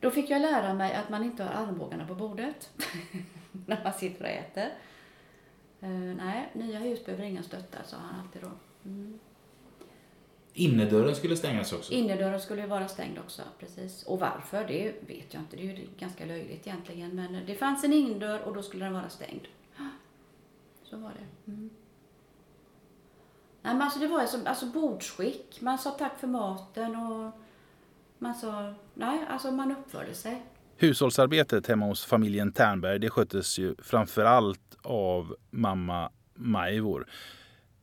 Då 0.00 0.10
fick 0.10 0.30
jag 0.30 0.42
lära 0.42 0.74
mig 0.74 0.94
att 0.94 1.08
man 1.08 1.24
inte 1.24 1.44
har 1.44 1.50
armbågarna 1.50 2.06
på 2.06 2.14
bordet 2.14 2.70
när 3.66 3.84
man 3.84 3.92
sitter 3.92 4.24
och 4.24 4.30
äter. 4.30 4.68
Uh, 5.82 6.16
nej, 6.16 6.50
nya 6.52 6.78
hus 6.78 7.04
behöver 7.04 7.24
ingen 7.24 7.44
stötta, 7.44 7.78
sa 7.84 7.96
han 7.96 8.20
alltid 8.20 8.42
då. 8.42 8.50
Mm. 8.84 9.18
Innerdörren 10.52 11.14
skulle 11.14 11.36
stängas 11.36 11.72
också? 11.72 11.92
Innerdörren 11.92 12.40
skulle 12.40 12.66
vara 12.66 12.88
stängd 12.88 13.18
också, 13.18 13.42
precis. 13.58 14.02
Och 14.02 14.20
varför, 14.20 14.64
det 14.64 14.94
vet 15.06 15.34
jag 15.34 15.42
inte. 15.42 15.56
Det 15.56 15.62
är 15.62 15.76
ju 15.76 15.88
ganska 15.98 16.26
löjligt 16.26 16.66
egentligen. 16.66 17.10
Men 17.16 17.46
det 17.46 17.54
fanns 17.54 17.84
en 17.84 17.92
indörr 17.92 18.40
och 18.40 18.54
då 18.54 18.62
skulle 18.62 18.84
den 18.84 18.94
vara 18.94 19.08
stängd. 19.08 19.46
Så 20.82 20.96
var 20.96 21.10
det. 21.10 21.50
Mm. 21.50 21.70
Nej, 23.62 23.74
men 23.74 23.82
alltså 23.82 23.98
det 23.98 24.06
var 24.06 24.20
alltså, 24.20 24.38
alltså 24.44 24.66
bordsskick. 24.66 25.60
Man 25.60 25.78
sa 25.78 25.90
tack 25.90 26.18
för 26.18 26.26
maten 26.26 26.96
och 26.96 27.32
man 28.18 28.34
sa, 28.34 28.74
nej, 28.94 29.20
alltså 29.28 29.50
man 29.50 29.72
uppförde 29.72 30.14
sig. 30.14 30.42
Hushållsarbetet 30.76 31.66
hemma 31.66 31.86
hos 31.86 32.04
familjen 32.04 32.52
Ternberg 32.52 32.98
det 32.98 33.10
sköttes 33.10 33.58
ju 33.58 33.74
framförallt 33.78 34.76
av 34.82 35.36
mamma 35.50 36.10
Majvor. 36.34 37.06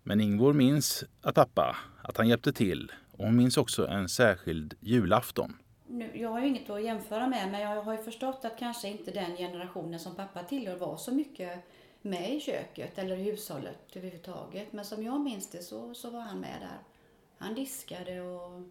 Men 0.03 0.21
Ingvor 0.21 0.53
minns 0.53 1.03
att 1.21 1.35
pappa, 1.35 1.75
att 2.03 2.17
han 2.17 2.27
hjälpte 2.27 2.53
till. 2.53 2.91
Och 3.11 3.25
hon 3.25 3.35
minns 3.35 3.57
också 3.57 3.87
en 3.87 4.09
särskild 4.09 4.73
julafton. 4.79 5.57
Nu, 5.87 6.11
jag 6.13 6.29
har 6.29 6.39
ju 6.39 6.47
inget 6.47 6.69
att 6.69 6.83
jämföra 6.83 7.27
med, 7.27 7.51
men 7.51 7.61
jag 7.61 7.83
har 7.83 7.97
ju 7.97 8.03
förstått 8.03 8.45
att 8.45 8.59
kanske 8.59 8.87
inte 8.87 9.11
den 9.11 9.37
generationen 9.37 9.99
som 9.99 10.15
pappa 10.15 10.43
tillhör 10.43 10.75
var 10.75 10.97
så 10.97 11.11
mycket 11.11 11.59
med 12.01 12.33
i 12.33 12.39
köket 12.39 12.97
eller 12.97 13.17
i 13.17 13.23
hushållet 13.23 13.95
överhuvudtaget. 13.95 14.73
Men 14.73 14.85
som 14.85 15.03
jag 15.03 15.21
minns 15.21 15.49
det 15.49 15.63
så, 15.63 15.93
så 15.93 16.09
var 16.09 16.21
han 16.21 16.39
med 16.39 16.61
där. 16.61 16.79
Han 17.37 17.55
diskade 17.55 18.21
och 18.21 18.61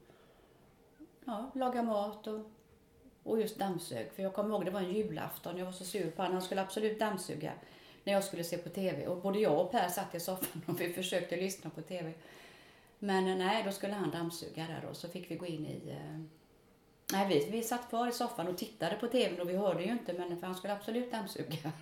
ja, 1.24 1.50
laga 1.54 1.82
mat 1.82 2.26
och, 2.26 2.40
och 3.22 3.40
just 3.40 3.58
dammsög. 3.58 4.12
För 4.12 4.22
jag 4.22 4.34
kommer 4.34 4.50
ihåg 4.50 4.64
det 4.64 4.70
var 4.70 4.80
en 4.80 4.92
julafton, 4.92 5.58
jag 5.58 5.64
var 5.64 5.72
så 5.72 5.84
sur 5.84 6.10
på 6.10 6.22
honom. 6.22 6.32
Han 6.32 6.42
skulle 6.42 6.62
absolut 6.62 6.98
dammsuga 6.98 7.52
när 8.04 8.12
jag 8.12 8.24
skulle 8.24 8.44
se 8.44 8.58
på 8.58 8.68
TV. 8.68 9.06
Och 9.06 9.22
både 9.22 9.38
jag 9.38 9.60
och 9.60 9.70
Per 9.70 9.88
satt 9.88 10.14
i 10.14 10.20
soffan 10.20 10.62
och 10.66 10.80
vi 10.80 10.92
försökte 10.92 11.36
lyssna 11.36 11.70
på 11.70 11.82
TV. 11.82 12.12
Men 12.98 13.28
eh, 13.28 13.36
nej, 13.36 13.62
då 13.64 13.72
skulle 13.72 13.92
han 13.92 14.10
dammsuga 14.10 14.66
där 14.66 14.88
och 14.90 14.96
så 14.96 15.08
fick 15.08 15.30
vi 15.30 15.36
gå 15.36 15.46
in 15.46 15.66
i... 15.66 15.90
Eh, 15.90 16.20
nej, 17.12 17.28
vi, 17.28 17.50
vi 17.50 17.62
satt 17.62 17.88
kvar 17.88 18.08
i 18.08 18.12
soffan 18.12 18.48
och 18.48 18.58
tittade 18.58 18.96
på 18.96 19.06
TVn 19.06 19.40
och 19.40 19.48
vi 19.48 19.56
hörde 19.56 19.82
ju 19.82 19.90
inte, 19.90 20.12
men 20.12 20.40
för 20.40 20.46
han 20.46 20.56
skulle 20.56 20.74
absolut 20.74 21.12
dammsuga. 21.12 21.72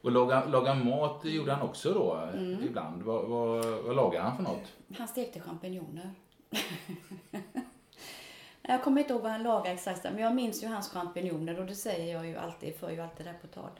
Och 0.00 0.12
laga, 0.12 0.44
laga 0.44 0.74
mat 0.74 1.24
gjorde 1.24 1.52
han 1.52 1.68
också 1.68 1.92
då 1.92 2.30
ibland. 2.62 3.02
Vad, 3.02 3.24
vad, 3.24 3.64
vad 3.64 3.96
lagade 3.96 4.24
han 4.24 4.36
för 4.36 4.42
något? 4.42 4.72
Han 4.98 5.08
stekte 5.08 5.40
champinjoner 5.40 6.10
jag 8.62 8.82
kommer 8.82 9.00
inte 9.00 9.12
ihåg 9.12 9.22
vad 9.22 9.32
han 9.32 9.42
lagade 9.42 9.70
exakt, 9.70 10.04
men 10.04 10.18
jag 10.18 10.34
minns 10.34 10.62
ju 10.62 10.66
hans 10.66 10.88
champinjoner 10.88 11.60
och 11.60 11.66
det 11.66 11.74
säger 11.74 12.14
jag 12.14 12.26
ju 12.26 12.36
alltid, 12.36 12.76
för 12.76 12.90
ju 12.90 13.00
alltid 13.00 13.26
det 13.26 13.34
på 13.42 13.46
tal. 13.46 13.70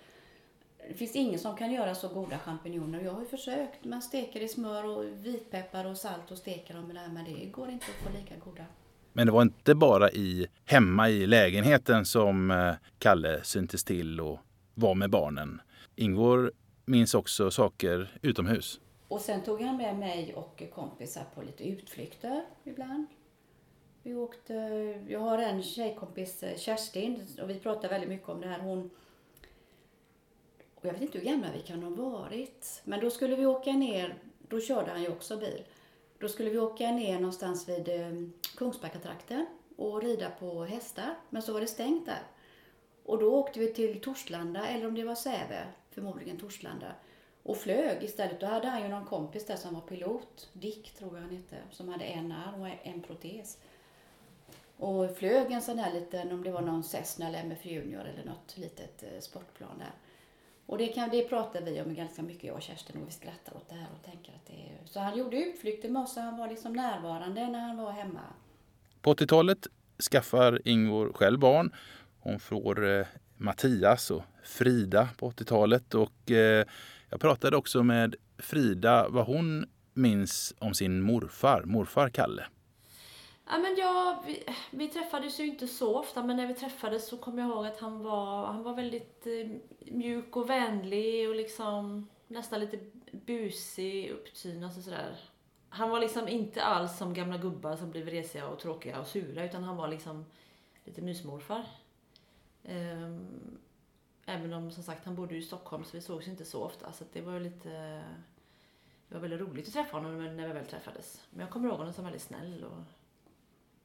Det 0.89 0.95
finns 0.95 1.17
ingen 1.17 1.39
som 1.39 1.57
kan 1.57 1.73
göra 1.73 1.95
så 1.95 2.09
goda 2.09 2.39
champinjoner. 2.39 3.01
Jag 3.01 3.13
har 3.13 3.21
ju 3.21 3.27
försökt. 3.27 3.85
Man 3.85 4.03
steker 4.03 4.41
i 4.41 4.49
smör 4.49 4.85
och 4.85 5.05
vitpeppar 5.05 5.85
och 5.85 5.97
salt 5.97 6.31
och 6.31 6.39
steker 6.39 6.75
dem 6.75 6.87
med 6.87 6.97
det 6.97 7.01
här, 7.01 7.09
men 7.09 7.25
det 7.25 7.47
går 7.47 7.71
inte 7.71 7.87
att 7.87 8.13
få 8.13 8.19
lika 8.19 8.35
goda. 8.45 8.65
Men 9.13 9.27
det 9.27 9.33
var 9.33 9.43
inte 9.43 9.75
bara 9.75 10.11
i, 10.11 10.47
hemma 10.65 11.09
i 11.09 11.27
lägenheten 11.27 12.05
som 12.05 12.51
eh, 12.51 12.75
Kalle 12.99 13.45
syntes 13.45 13.85
till 13.85 14.21
och 14.21 14.41
var 14.75 14.95
med 14.95 15.11
barnen. 15.11 15.61
Ingvor 15.95 16.53
minns 16.85 17.15
också 17.15 17.51
saker 17.51 18.19
utomhus. 18.23 18.81
Och 19.09 19.21
sen 19.21 19.43
tog 19.43 19.63
han 19.63 19.77
med 19.77 19.99
mig 19.99 20.35
och 20.35 20.63
kompisar 20.75 21.25
på 21.35 21.43
lite 21.43 21.69
utflykter 21.69 22.45
ibland. 22.65 23.07
Vi 24.03 24.15
åkte, 24.15 24.55
jag 25.09 25.21
har 25.21 25.39
en 25.39 25.63
tjejkompis, 25.63 26.43
eh, 26.43 26.57
Kerstin, 26.57 27.27
och 27.43 27.51
vi 27.51 27.61
pratar 27.61 27.89
väldigt 27.89 28.09
mycket 28.09 28.29
om 28.29 28.41
det 28.41 28.49
här. 28.49 28.59
Hon, 28.59 28.91
och 30.75 30.85
jag 30.85 30.93
vet 30.93 31.03
inte 31.03 31.19
hur 31.19 31.25
gamla 31.25 31.53
vi 31.53 31.63
kan 31.63 31.83
ha 31.83 31.91
varit, 31.91 32.83
men 32.85 33.01
då 33.01 33.11
skulle 33.11 33.37
vi 33.37 33.47
åka 33.47 33.73
ner, 33.73 34.15
då 34.49 34.61
körde 34.61 34.91
han 34.91 35.03
ju 35.03 35.09
också 35.09 35.37
bil. 35.37 35.65
Då 36.19 36.29
skulle 36.29 36.51
vi 36.51 36.59
åka 36.59 36.91
ner 36.91 37.15
någonstans 37.15 37.69
vid 37.69 37.89
eh, 37.89 38.13
Kungsbackatrakten 38.57 39.47
och 39.77 40.03
rida 40.03 40.31
på 40.31 40.65
hästar, 40.65 41.15
men 41.31 41.43
så 41.43 41.53
var 41.53 41.61
det 41.61 41.67
stängt 41.67 42.07
där. 42.07 42.23
Och 43.05 43.19
då 43.19 43.35
åkte 43.35 43.61
vi 43.61 43.73
till 43.73 44.01
Torslanda, 44.01 44.69
eller 44.69 44.87
om 44.87 44.95
det 44.95 45.05
var 45.05 45.15
Säve, 45.15 45.67
förmodligen 45.91 46.39
Torslanda, 46.39 46.93
och 47.47 47.57
flög 47.57 48.03
istället. 48.03 48.41
Då 48.41 48.47
hade 48.47 48.69
han 48.69 48.83
ju 48.83 48.89
någon 48.89 49.05
kompis 49.05 49.47
där 49.47 49.57
som 49.57 49.75
var 49.75 49.81
pilot, 49.81 50.49
Dick 50.53 50.95
tror 50.99 51.15
jag 51.15 51.23
han 51.23 51.37
hette, 51.37 51.57
som 51.71 51.89
hade 51.89 52.05
en 52.05 52.33
arm 52.33 52.61
och 52.61 52.69
en 52.83 53.03
protes. 53.03 53.59
Och 54.77 55.17
flög 55.17 55.53
en 55.53 55.63
sån 55.63 55.79
här 55.79 55.93
liten, 55.95 56.33
om 56.33 56.45
det 56.45 56.51
var 56.51 56.61
någon 56.61 56.85
Cessna 56.85 57.29
eller 57.29 57.39
MF 57.39 57.67
Junior 57.67 58.05
eller 58.05 58.25
något 58.25 58.57
litet 58.57 59.03
eh, 59.03 59.21
sportplan 59.21 59.79
där. 59.79 59.93
Och 60.67 60.79
det, 60.79 60.87
kan, 60.87 61.11
det 61.11 61.29
pratar 61.29 61.63
vi 61.63 61.81
om 61.81 61.95
ganska 61.95 62.23
mycket, 62.23 62.45
jag 62.45 62.57
och 62.57 62.63
Kerstin, 62.63 63.03
och 63.03 63.09
vi 63.09 63.13
skrattar 63.13 63.57
åt 63.57 63.69
det 63.69 63.75
här 63.75 63.89
och 63.99 64.05
tänker 64.05 64.33
att 64.33 64.47
det 64.47 64.53
är... 64.53 64.87
Så 64.87 65.01
han 65.01 65.19
gjorde 65.19 65.37
utflykter 65.37 65.89
med 65.89 66.03
oss, 66.03 66.17
och 66.17 66.23
han 66.23 66.37
var 66.37 66.49
liksom 66.49 66.73
närvarande 66.73 67.47
när 67.47 67.61
han 67.61 67.77
var 67.77 67.93
hemma. 67.93 68.21
På 69.03 69.15
80-talet 69.15 69.67
skaffar 70.11 70.61
Ingvor 70.65 71.13
själv 71.13 71.39
barn. 71.39 71.75
Hon 72.21 72.41
får 72.41 72.89
eh, 72.89 73.07
Mattias 73.37 74.11
och 74.11 74.23
Frida 74.43 75.09
på 75.19 75.31
80-talet. 75.31 75.95
Och, 75.95 76.31
eh, 76.31 76.67
jag 77.17 77.21
pratade 77.21 77.57
också 77.57 77.83
med 77.83 78.15
Frida 78.39 79.09
vad 79.09 79.27
hon 79.27 79.67
minns 79.95 80.55
om 80.59 80.75
sin 80.75 81.03
morfar, 81.03 81.63
morfar 81.63 82.09
Kalle. 82.09 82.47
Ja, 83.47 83.59
men 83.59 83.77
ja, 83.79 84.23
vi, 84.27 84.45
vi 84.71 84.89
träffades 84.89 85.41
ju 85.41 85.47
inte 85.47 85.67
så 85.67 85.99
ofta, 85.99 86.23
men 86.23 86.37
när 86.37 86.47
vi 86.47 86.55
träffades 86.55 87.09
så 87.09 87.17
kommer 87.17 87.43
jag 87.43 87.51
ihåg 87.51 87.67
att 87.67 87.81
han 87.81 88.03
var, 88.03 88.47
han 88.47 88.63
var 88.63 88.75
väldigt 88.75 89.27
eh, 89.27 89.51
mjuk 89.93 90.37
och 90.37 90.51
vänlig 90.51 91.29
och 91.29 91.35
liksom 91.35 92.09
nästan 92.29 92.61
lite 92.61 92.79
busig, 93.13 94.11
upptynad 94.11 94.65
alltså 94.65 94.81
och 94.81 94.85
sådär. 94.85 95.17
Han 95.69 95.91
var 95.91 96.01
liksom 96.01 96.29
inte 96.29 96.63
alls 96.63 96.99
som 96.99 97.15
gamla 97.15 97.39
gubbar 97.39 97.77
som 97.77 97.91
blir 97.91 98.05
vresiga 98.05 98.49
och 98.49 98.59
tråkiga 98.59 99.01
och 99.01 99.07
sura, 99.07 99.45
utan 99.45 99.63
han 99.65 99.77
var 99.77 99.89
liksom 99.89 100.25
lite 100.85 101.03
mysmorfar. 101.03 101.67
Ehm, 102.65 103.59
även 104.27 104.53
om 104.53 104.71
som 104.71 104.83
sagt 104.83 105.05
han 105.05 105.15
bodde 105.15 105.35
ju 105.35 105.41
i 105.41 105.45
Stockholm 105.45 105.85
så 105.85 105.97
vi 105.97 106.01
sågs 106.01 106.29
inte 106.29 106.45
så 106.45 106.65
ofta, 106.65 106.93
så 106.93 107.05
det 107.13 107.21
var 107.21 107.33
ju 107.33 107.41
lite 107.41 108.03
det 109.09 109.15
var 109.15 109.21
väldigt 109.21 109.41
roligt 109.41 109.67
att 109.67 109.73
träffa 109.73 109.97
honom 109.97 110.37
när 110.37 110.47
vi 110.47 110.53
väl 110.53 110.67
träffades. 110.67 111.27
Men 111.31 111.41
jag 111.41 111.51
kommer 111.51 111.69
ihåg 111.69 111.79
honom 111.79 111.93
som 111.93 112.05
väldigt 112.05 112.23
snäll 112.23 112.65
och 112.65 112.83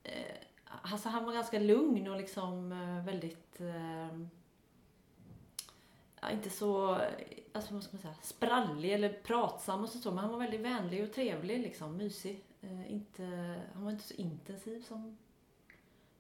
eh, 0.03 0.35
alltså 0.65 1.09
han 1.09 1.25
var 1.25 1.33
ganska 1.33 1.59
lugn 1.59 2.07
och 2.07 2.17
liksom 2.17 2.71
eh, 2.71 3.05
väldigt 3.05 3.61
eh, 3.61 4.19
ja, 6.21 6.31
inte 6.31 6.49
så, 6.49 6.97
alltså 7.51 7.73
vad 7.73 7.83
ska 7.83 7.93
man 7.93 8.01
säga, 8.01 8.15
sprallig 8.21 8.93
eller 8.93 9.13
pratsam 9.13 9.83
och 9.83 9.89
så, 9.89 10.11
men 10.11 10.19
han 10.19 10.31
var 10.31 10.39
väldigt 10.39 10.61
vänlig 10.61 11.03
och 11.03 11.13
trevlig 11.13 11.59
liksom, 11.59 11.97
mysig. 11.97 12.43
Eh, 12.61 12.91
inte, 12.91 13.23
han 13.73 13.83
var 13.83 13.91
inte 13.91 14.03
så 14.03 14.13
intensiv 14.13 14.81
som 14.81 15.17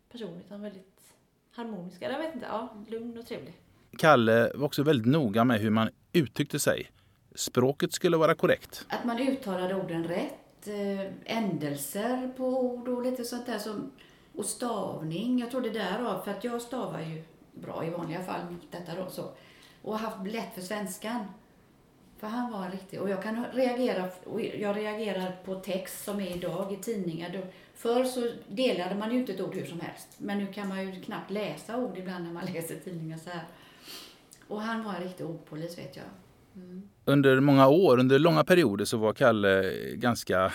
person 0.09 0.41
utan 0.45 0.61
väldigt 0.61 1.15
harmonisk, 1.51 2.01
eller 2.01 2.15
jag 2.15 2.21
vet 2.21 2.35
inte, 2.35 2.47
ja, 2.47 2.83
lugn 2.87 3.17
och 3.17 3.25
trevlig. 3.25 3.61
Kalle 3.97 4.51
var 4.55 4.65
också 4.65 4.83
väldigt 4.83 5.07
noga 5.07 5.43
med 5.43 5.59
hur 5.59 5.69
man 5.69 5.89
uttryckte 6.13 6.59
sig. 6.59 6.91
Språket 7.35 7.93
skulle 7.93 8.17
vara 8.17 8.35
korrekt. 8.35 8.85
Att 8.89 9.05
man 9.05 9.19
uttalade 9.19 9.75
orden 9.75 10.03
rätt, 10.03 10.67
eh, 10.67 11.37
ändelser 11.37 12.31
på 12.37 12.45
ord 12.45 12.87
och 12.87 13.03
lite 13.03 13.23
sånt 13.23 13.45
där 13.45 13.59
som, 13.59 13.91
och 14.35 14.45
stavning. 14.45 15.39
Jag 15.39 15.51
tror 15.51 15.61
det 15.61 15.69
därav, 15.69 16.21
för 16.23 16.31
att 16.31 16.43
jag 16.43 16.61
stavar 16.61 16.99
ju 16.99 17.23
bra 17.53 17.85
i 17.85 17.89
vanliga 17.89 18.23
fall, 18.23 18.55
detta 18.71 18.95
då 18.95 19.09
så. 19.09 19.31
Och 19.81 19.99
haft 19.99 20.27
lätt 20.27 20.53
för 20.53 20.61
svenskan. 20.61 21.25
För 22.17 22.27
han 22.27 22.51
var 22.51 22.69
riktig, 22.69 23.01
och 23.01 23.09
jag 23.09 23.23
kan 23.23 23.45
reagera, 23.53 24.09
och 24.25 24.41
jag 24.41 24.77
reagerar 24.77 25.31
på 25.45 25.55
text 25.55 26.03
som 26.03 26.19
är 26.19 26.35
idag 26.35 26.73
i 26.73 26.77
tidningar. 26.77 27.41
Förr 27.75 28.03
så 28.03 28.31
delade 28.47 28.95
man 28.95 29.11
ju 29.11 29.19
inte 29.19 29.33
ett 29.33 29.41
ord 29.41 29.55
hur 29.55 29.65
som 29.65 29.79
helst. 29.79 30.07
Men 30.17 30.37
nu 30.37 30.53
kan 30.53 30.67
man 30.67 30.85
ju 30.85 31.01
knappt 31.01 31.31
läsa 31.31 31.77
ord 31.77 31.97
ibland 31.97 32.23
när 32.23 32.31
man 32.31 32.45
läser 32.53 32.75
tidningar 32.75 33.17
så 33.17 33.29
här. 33.29 33.43
Och 34.51 34.61
han 34.61 34.83
var 34.83 34.93
en 34.93 35.03
riktig 35.03 35.25
ordpolis 35.25 35.77
vet 35.77 35.95
jag. 35.95 36.05
Under 37.05 37.39
många 37.39 37.67
år, 37.67 37.99
under 37.99 38.19
långa 38.19 38.43
perioder 38.43 38.85
så 38.85 38.97
var 38.97 39.13
Kalle 39.13 39.73
ganska 39.93 40.53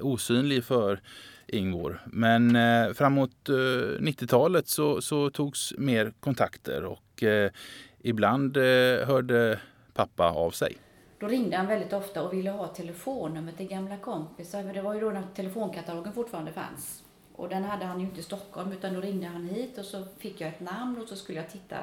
osynlig 0.00 0.64
för 0.64 1.00
Ingvor. 1.46 2.02
Men 2.06 2.56
eh, 2.56 2.92
framåt 2.92 3.48
eh, 3.48 3.52
90-talet 3.52 4.68
så, 4.68 5.00
så 5.02 5.30
togs 5.30 5.74
mer 5.78 6.12
kontakter 6.20 6.84
och 6.84 7.22
eh, 7.22 7.50
ibland 7.98 8.56
eh, 8.56 9.06
hörde 9.06 9.60
pappa 9.94 10.30
av 10.30 10.50
sig. 10.50 10.76
Då 11.18 11.26
ringde 11.26 11.56
han 11.56 11.66
väldigt 11.66 11.92
ofta 11.92 12.22
och 12.22 12.32
ville 12.32 12.50
ha 12.50 12.66
telefonnummer 12.66 13.52
till 13.52 13.68
gamla 13.68 13.96
kompisar. 13.96 14.62
För 14.62 14.74
det 14.74 14.82
var 14.82 14.94
ju 14.94 15.00
då 15.00 15.10
när 15.10 15.22
telefonkatalogen 15.34 16.12
fortfarande 16.12 16.52
fanns. 16.52 17.04
Och 17.32 17.48
den 17.48 17.64
hade 17.64 17.84
han 17.84 18.00
ju 18.00 18.06
inte 18.06 18.20
i 18.20 18.22
Stockholm 18.22 18.72
utan 18.72 18.94
då 18.94 19.00
ringde 19.00 19.26
han 19.26 19.44
hit 19.44 19.78
och 19.78 19.84
så 19.84 20.04
fick 20.18 20.40
jag 20.40 20.48
ett 20.48 20.60
namn 20.60 20.98
och 20.98 21.08
så 21.08 21.16
skulle 21.16 21.38
jag 21.38 21.50
titta 21.50 21.76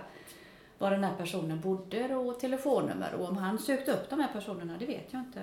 var 0.84 0.92
den 0.92 1.04
här 1.04 1.16
personen 1.18 1.62
bodde 1.62 2.16
och 2.16 2.40
telefonnummer. 2.40 3.14
Och 3.14 3.30
om 3.30 3.38
han 3.38 3.60
sökte 3.60 3.92
upp 3.94 4.10
de 4.10 4.20
här 4.20 4.34
personerna, 4.34 4.78
det 4.78 4.86
vet 4.86 5.14
jag 5.14 5.22
inte. 5.22 5.42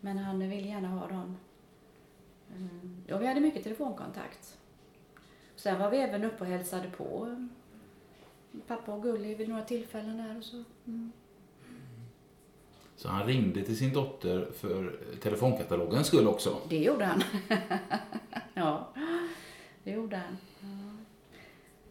Men 0.00 0.18
han 0.18 0.38
ville 0.38 0.68
gärna 0.68 0.88
ha 0.88 1.06
dem. 1.06 1.36
Mm. 2.56 3.02
Ja, 3.06 3.18
vi 3.18 3.26
hade 3.26 3.40
mycket 3.40 3.62
telefonkontakt. 3.62 4.58
Sen 5.56 5.78
var 5.78 5.90
vi 5.90 5.98
även 5.98 6.24
uppe 6.24 6.40
och 6.40 6.46
hälsade 6.46 6.90
på 6.90 7.36
pappa 8.66 8.92
och 8.92 9.02
Gulli 9.02 9.34
vid 9.34 9.48
några 9.48 9.62
tillfällen 9.62 10.16
där 10.16 10.38
och 10.38 10.44
så. 10.44 10.64
Mm. 10.86 11.12
Så 12.96 13.08
han 13.08 13.26
ringde 13.26 13.62
till 13.62 13.78
sin 13.78 13.92
dotter 13.92 14.48
för 14.60 15.00
telefonkatalogens 15.22 16.06
skull 16.06 16.28
också. 16.28 16.56
Det 16.68 16.78
gjorde 16.78 17.04
han. 17.04 17.22
ja, 18.54 18.88
det 19.84 19.90
gjorde 19.90 20.16
han. 20.16 20.36
Ja. 20.60 20.96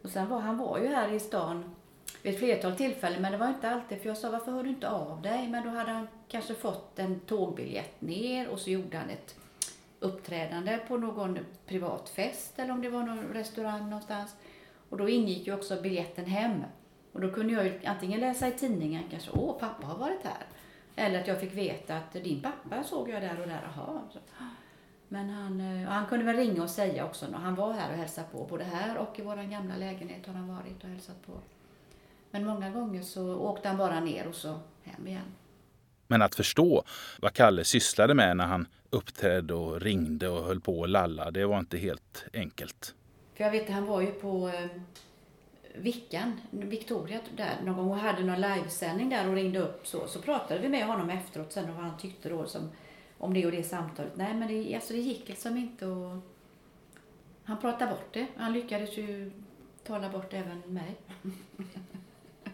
Och 0.02 0.10
sen 0.10 0.30
var 0.30 0.40
han 0.40 0.58
var 0.58 0.80
ju 0.80 0.88
här 0.88 1.12
i 1.12 1.20
stan 1.20 1.76
vid 2.24 2.34
ett 2.34 2.40
flertal 2.40 2.76
tillfällen, 2.76 3.22
men 3.22 3.32
det 3.32 3.38
var 3.38 3.48
inte 3.48 3.70
alltid. 3.70 4.02
För 4.02 4.08
jag 4.08 4.18
sa, 4.18 4.32
varför 4.32 4.52
hör 4.52 4.64
du 4.64 4.70
inte 4.70 4.90
av 4.90 5.22
dig? 5.22 5.48
Men 5.48 5.64
då 5.64 5.70
hade 5.70 5.92
han 5.92 6.08
kanske 6.28 6.54
fått 6.54 7.00
en 7.00 7.20
tågbiljett 7.20 8.02
ner 8.02 8.48
och 8.48 8.60
så 8.60 8.70
gjorde 8.70 8.98
han 8.98 9.10
ett 9.10 9.36
uppträdande 10.00 10.80
på 10.88 10.98
någon 10.98 11.40
privat 11.66 12.10
fest 12.10 12.60
eller 12.60 12.74
om 12.74 12.82
det 12.82 12.90
var 12.90 13.04
någon 13.04 13.24
restaurang 13.34 13.84
någonstans. 13.84 14.36
Och 14.90 14.98
då 14.98 15.10
ingick 15.10 15.48
ju 15.48 15.54
också 15.54 15.82
biljetten 15.82 16.26
hem. 16.26 16.64
Och 17.12 17.22
då 17.22 17.32
kunde 17.32 17.54
jag 17.54 17.66
ju 17.66 17.80
antingen 17.86 18.20
läsa 18.20 18.48
i 18.48 18.52
tidningen 18.52 19.04
kanske, 19.12 19.32
åh 19.32 19.60
pappa 19.60 19.88
har 19.88 19.98
varit 19.98 20.24
här. 20.24 20.46
Eller 20.96 21.20
att 21.20 21.28
jag 21.28 21.40
fick 21.40 21.54
veta 21.54 21.98
att 21.98 22.14
din 22.14 22.42
pappa 22.42 22.84
såg 22.84 23.10
jag 23.10 23.22
där 23.22 23.42
och 23.42 23.48
där, 23.48 23.72
jaha. 23.76 24.02
Men 25.08 25.30
han, 25.30 25.62
eh, 25.62 25.88
och 25.88 25.94
han 25.94 26.06
kunde 26.06 26.26
väl 26.26 26.36
ringa 26.36 26.64
och 26.64 26.70
säga 26.70 27.06
också, 27.06 27.28
när 27.28 27.38
han 27.38 27.56
var 27.56 27.74
här 27.74 27.92
och 27.92 27.98
hälsade 27.98 28.28
på. 28.32 28.46
Både 28.50 28.64
här 28.64 28.98
och 28.98 29.20
i 29.20 29.22
vår 29.22 29.36
gamla 29.36 29.76
lägenhet 29.76 30.28
har 30.28 30.34
han 30.34 30.56
varit 30.56 30.84
och 30.84 30.90
hälsat 30.90 31.26
på. 31.26 31.34
Men 32.34 32.46
många 32.46 32.70
gånger 32.70 33.02
så 33.02 33.36
åkte 33.36 33.68
han 33.68 33.78
bara 33.78 34.00
ner 34.00 34.28
och 34.28 34.36
så 34.36 34.60
hem 34.84 35.08
igen. 35.08 35.36
Men 36.08 36.22
att 36.22 36.36
förstå 36.36 36.84
vad 37.22 37.34
Kalle 37.34 37.64
sysslade 37.64 38.14
med 38.14 38.38
när 38.38 38.46
han 38.46 38.68
uppträdde 38.90 39.54
och 39.54 39.82
ringde 39.82 40.30
och 40.30 40.44
höll 40.44 40.62
på 40.62 40.80
och 40.80 40.88
lalla, 40.88 41.32
det 41.32 41.46
var 41.46 41.60
inte 41.60 41.78
helt 41.78 42.26
enkelt. 42.34 42.96
För 43.36 43.44
jag 43.44 43.52
vet 43.52 43.70
han 43.70 43.86
var 43.86 44.02
ju 44.02 44.12
på 44.12 44.48
eh, 44.48 44.70
Vickan, 45.76 46.42
Victoria 46.52 47.20
där 47.38 47.62
någon 47.64 47.76
gång 47.76 47.90
och 47.90 47.98
hade 47.98 48.24
någon 48.24 48.42
livesändning 48.42 49.10
där 49.10 49.30
och 49.30 49.36
ringde 49.36 49.60
upp 49.60 49.88
så. 49.88 50.08
Så 50.08 50.22
pratade 50.22 50.60
vi 50.60 50.70
med 50.70 50.88
honom 50.88 51.10
efteråt 51.10 51.52
sen 51.52 51.70
och 51.70 51.76
vad 51.76 51.86
han 51.86 51.98
tyckte 51.98 52.30
då 52.30 52.46
som, 52.46 52.70
om 53.18 53.34
det 53.34 53.46
och 53.46 53.52
det 53.52 53.64
samtalet. 53.64 54.16
Nej 54.16 54.34
men 54.34 54.48
det, 54.48 54.76
alltså 54.76 54.94
det 54.94 55.00
gick 55.00 55.30
liksom 55.30 55.58
inte 55.58 55.86
och 55.86 56.18
han 57.44 57.62
pratade 57.62 57.92
bort 57.92 58.14
det. 58.14 58.28
Han 58.36 58.54
lyckades 58.54 58.98
ju 58.98 59.32
tala 59.84 60.10
bort 60.10 60.34
även 60.34 60.60
mig. 60.60 60.96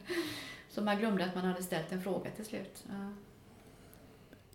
så 0.70 0.82
man 0.82 0.98
glömde 0.98 1.26
att 1.26 1.36
man 1.36 1.46
hade 1.46 1.64
ställt 1.64 1.92
en 1.92 2.02
fråga 2.02 2.32
till 2.32 2.46
slut. 2.46 2.84
Ja. 2.90 3.14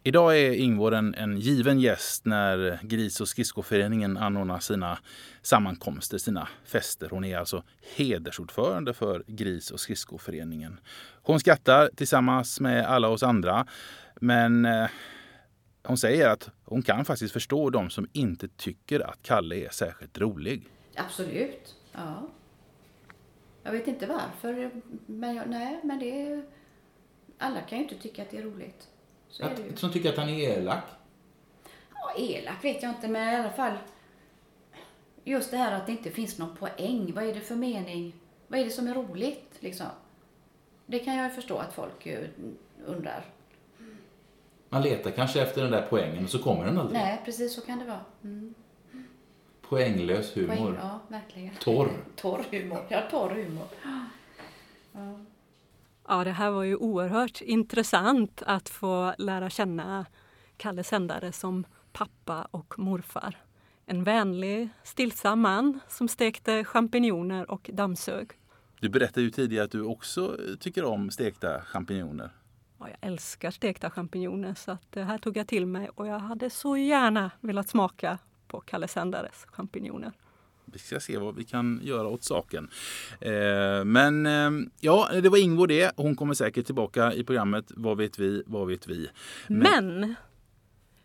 Idag 0.07 0.39
är 0.39 0.53
Ingvår 0.53 0.95
en, 0.95 1.15
en 1.15 1.39
given 1.39 1.81
gäst 1.81 2.27
när 2.27 2.79
Gris 2.83 3.21
och 3.21 3.29
skridskoföreningen 3.29 4.17
anordnar 4.17 4.59
sina 4.59 4.99
sammankomster, 5.43 6.19
sina 6.19 6.49
fester. 6.65 7.09
Hon 7.11 7.25
är 7.25 7.39
alltså 7.39 7.63
hedersordförande 7.97 8.95
för 8.95 9.25
Gris 9.27 9.71
och 9.71 9.81
skridskoföreningen. 9.81 10.81
Hon 11.23 11.41
skrattar 11.41 11.91
tillsammans 11.97 12.61
med 12.61 12.87
alla 12.87 13.09
oss 13.09 13.23
andra. 13.23 13.67
Men 14.21 14.65
eh, 14.65 14.87
hon 15.83 15.99
säger 15.99 16.29
att 16.29 16.51
hon 16.65 16.83
kan 16.83 17.05
faktiskt 17.05 17.33
förstå 17.33 17.71
de 17.71 17.91
som 17.91 18.09
inte 18.13 18.49
tycker 18.49 19.01
att 19.01 19.23
Kalle 19.23 19.57
är 19.57 19.71
särskilt 19.71 20.19
rolig. 20.19 20.69
Absolut, 20.97 21.75
ja. 21.93 22.29
Jag 23.65 23.73
vet 23.73 23.89
inte 23.89 24.07
varför, 24.07 24.71
men 25.07 25.35
jag, 25.35 25.49
nej, 25.49 25.81
men 25.83 25.99
det 25.99 26.27
är, 26.27 26.45
alla 27.39 27.61
kan 27.61 27.79
ju 27.79 27.85
inte 27.85 27.97
tycka 27.97 28.23
att 28.23 28.31
det 28.31 28.39
är 28.39 28.43
roligt. 28.43 28.89
Så 29.29 29.43
är 29.43 29.51
det. 29.57 29.73
Att, 29.73 29.79
som 29.79 29.93
tycker 29.93 30.09
att 30.09 30.17
han 30.19 30.29
är 30.29 30.59
elak. 30.59 30.85
Ja, 31.95 32.15
elak 32.19 32.65
vet 32.65 32.83
jag 32.83 32.91
inte, 32.91 33.09
men 33.09 33.35
i 33.35 33.37
alla 33.37 33.51
fall 33.51 33.73
just 35.25 35.51
det 35.51 35.57
här 35.57 35.73
att 35.73 35.87
det 35.87 35.93
inte 35.93 36.11
finns 36.11 36.39
någon 36.39 36.57
poäng. 36.57 37.13
Vad 37.15 37.25
är 37.25 37.35
det 37.35 37.41
för 37.41 37.55
mening? 37.55 38.13
Vad 38.49 38.61
är 38.61 38.65
det 38.65 38.71
som 38.71 38.89
är 38.89 38.95
roligt 38.95 39.57
liksom? 39.61 39.87
Det 40.87 40.99
kan 40.99 41.17
jag 41.17 41.29
ju 41.29 41.35
förstå 41.35 41.59
att 41.59 41.75
folk 41.75 42.09
undrar. 42.87 43.25
Man 44.69 44.83
letar 44.83 45.11
kanske 45.11 45.43
efter 45.43 45.63
den 45.63 45.71
där 45.71 45.87
poängen 45.91 46.25
och 46.25 46.31
så 46.31 46.39
kommer 46.39 46.65
den 46.65 46.79
aldrig. 46.79 47.01
Nej, 47.01 47.21
precis 47.25 47.55
så 47.55 47.61
kan 47.61 47.79
det 47.79 47.85
vara. 47.85 48.01
Mm. 48.23 48.55
Poänglös 49.69 50.37
humor. 50.37 50.57
Poäng, 50.57 50.75
ja, 50.79 51.01
verkligen. 51.09 51.55
Torr. 51.55 51.89
torr 52.17 52.45
humor. 52.51 52.87
Ja, 52.89 53.03
torr 53.11 53.31
humor. 53.31 53.67
Ja. 54.93 55.19
Ja, 56.09 56.25
det 56.25 56.31
här 56.31 56.51
var 56.51 56.63
ju 56.63 56.77
oerhört 56.77 57.41
intressant 57.41 58.43
att 58.47 58.69
få 58.69 59.15
lära 59.19 59.51
känna 59.51 60.07
Kalle 60.57 60.85
Sändare 60.85 61.33
som 61.33 61.67
pappa 61.93 62.49
och 62.51 62.79
morfar. 62.79 63.37
En 63.87 64.05
vänlig, 64.05 64.69
stillsam 64.83 65.41
man 65.41 65.81
som 65.89 66.09
stekte 66.09 66.65
champinjoner 66.65 67.51
och 67.51 67.71
dammsög. 67.73 68.31
Du 68.81 68.89
berättade 68.89 69.21
ju 69.21 69.31
tidigare 69.31 69.65
att 69.65 69.71
du 69.71 69.83
också 69.83 70.39
tycker 70.61 70.85
om 70.85 71.11
stekta 71.11 71.61
champinjoner. 71.61 72.31
Ja, 72.79 72.89
jag 72.89 72.97
älskar 73.01 73.51
stekta 73.51 73.91
champinjoner 73.91 74.55
så 74.55 74.71
att 74.71 74.93
det 74.93 75.03
här 75.03 75.19
tog 75.19 75.37
jag 75.37 75.49
till 75.49 75.67
mig 75.67 75.89
och 75.89 76.07
jag 76.07 76.19
hade 76.19 76.51
så 76.51 76.77
gärna 76.77 77.31
velat 77.41 77.69
smaka 77.69 78.19
på 78.55 78.61
Kalle 78.61 78.89
Sändares 78.89 79.47
champinjoner. 79.53 80.13
Vi 80.65 80.79
ska 80.79 81.01
se 81.01 81.19
vad 81.19 81.35
vi 81.35 81.45
kan 81.45 81.81
göra 81.83 82.09
åt 82.09 82.23
saken. 82.23 82.71
Eh, 83.21 83.85
men 83.85 84.27
eh, 84.27 84.51
ja, 84.81 85.09
det 85.23 85.29
var 85.29 85.39
Ingvår 85.39 85.67
det. 85.67 85.93
Hon 85.97 86.17
kommer 86.17 86.35
säkert 86.35 86.67
tillbaka 86.67 87.13
i 87.13 87.25
programmet. 87.25 87.65
Vad 87.69 87.97
vet 87.97 88.19
vi? 88.19 88.43
Vad 88.47 88.69
vet 88.69 88.87
vi? 88.87 89.11
Men 89.49 90.15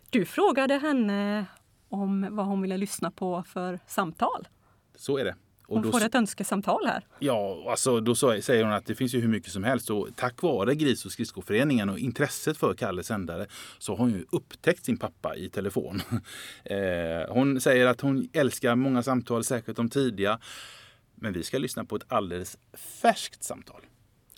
du 0.09 0.25
frågade 0.25 0.73
henne 0.73 1.45
om 1.89 2.27
vad 2.31 2.45
hon 2.45 2.61
ville 2.61 2.77
lyssna 2.77 3.11
på 3.11 3.43
för 3.43 3.79
samtal. 3.87 4.47
Så 4.95 5.17
är 5.17 5.25
det. 5.25 5.35
Och 5.69 5.75
Hon 5.75 5.83
då, 5.83 5.91
får 5.91 6.05
ett 6.05 6.15
önskesamtal 6.15 6.85
här. 6.85 7.05
Ja, 7.19 7.65
alltså 7.69 7.99
då 7.99 8.15
säger 8.15 8.63
hon 8.63 8.73
att 8.73 8.85
det 8.85 8.95
finns 8.95 9.13
ju 9.13 9.19
hur 9.19 9.27
mycket 9.27 9.51
som 9.51 9.63
helst. 9.63 9.89
Och 9.89 10.07
tack 10.15 10.41
vare 10.41 10.75
Gris 10.75 11.05
och 11.05 11.11
skridskoföreningen 11.11 11.89
och 11.89 11.99
intresset 11.99 12.57
för 12.57 12.73
Kalle 12.73 13.03
Sändare 13.03 13.47
så 13.79 13.91
har 13.91 13.97
hon 13.97 14.11
ju 14.11 14.25
upptäckt 14.31 14.85
sin 14.85 14.97
pappa 14.97 15.35
i 15.35 15.49
telefon. 15.49 16.01
Eh, 16.63 17.33
hon 17.33 17.61
säger 17.61 17.85
att 17.87 18.01
hon 18.01 18.29
älskar 18.33 18.75
många 18.75 19.03
samtal, 19.03 19.43
särskilt 19.43 19.77
de 19.77 19.89
tidiga. 19.89 20.39
Men 21.15 21.33
vi 21.33 21.43
ska 21.43 21.57
lyssna 21.57 21.85
på 21.85 21.95
ett 21.95 22.03
alldeles 22.07 22.57
färskt 23.01 23.43
samtal. 23.43 23.81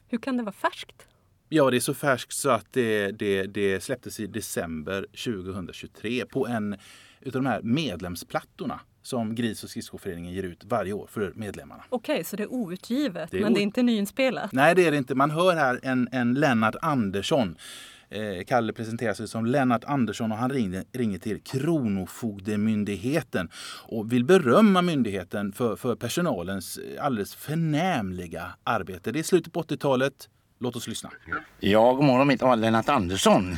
Hur 0.08 0.18
kan 0.18 0.38
det 0.38 0.44
vara 0.44 0.54
färskt? 0.54 1.08
Ja, 1.50 1.72
det 1.72 1.78
är 1.78 1.80
så 1.80 1.94
färskt 1.94 2.34
så 2.34 2.50
att 2.50 2.66
det, 2.72 3.12
det, 3.12 3.44
det 3.44 3.84
släpptes 3.84 4.20
i 4.20 4.28
december 4.28 5.02
2023 5.02 6.26
på 6.26 6.48
en 6.48 6.78
utav 7.22 7.44
de 7.44 7.50
här 7.50 7.62
medlemsplattorna 7.62 8.80
som 9.02 9.36
Gris 9.36 9.64
och 9.64 9.70
skridskoföreningen 9.70 10.34
ger 10.34 10.44
ut 10.44 10.64
varje 10.64 10.94
år 10.94 11.08
för 11.12 11.32
medlemmarna. 11.36 11.84
Okej, 11.90 12.24
så 12.24 12.36
det 12.36 12.44
är 12.44 12.54
outgivet, 12.54 13.32
Det 13.32 13.38
är 13.38 13.42
men 13.42 13.54
det 13.54 13.60
är 13.60 13.62
inte 13.62 13.84
nyinspelat? 13.84 14.52
Nej, 14.52 14.76
det 14.76 14.88
är 14.88 14.92
det 14.92 14.98
inte. 14.98 15.16
Man 15.16 15.32
hör 15.32 15.56
här 15.56 15.80
en, 15.84 16.10
en 16.12 16.34
Lennart 16.34 16.76
Andersson. 16.82 17.56
Eh, 18.10 18.44
Kalle 18.48 18.74
presenterar 18.74 19.14
sig 19.14 19.28
som 19.28 19.46
Lennart 19.46 19.84
Andersson 19.84 20.32
och 20.32 20.38
han 20.38 20.52
ringer, 20.52 20.84
ringer 20.92 21.20
till 21.20 21.42
Kronofogdemyndigheten 21.42 23.50
och 23.88 24.12
vill 24.12 24.26
berömma 24.26 24.82
myndigheten 24.82 25.54
för, 25.54 25.76
för 25.76 25.96
personalens 25.96 26.78
eh, 26.78 27.06
alldeles 27.06 27.36
förnämliga 27.36 28.46
arbete. 28.64 29.12
Det 29.12 29.20
är 29.20 29.24
slutet 29.24 29.54
på 29.54 29.64
80-talet. 29.64 30.30
Låt 30.60 30.76
oss 30.76 30.88
lyssna. 30.88 31.10
Ja, 31.60 31.94
god 31.94 32.06
morgon. 32.06 32.28
Mitt 32.28 32.42
namn 32.42 32.54
är 32.54 32.58
Lennart 32.58 32.90
Andersson. 32.90 33.56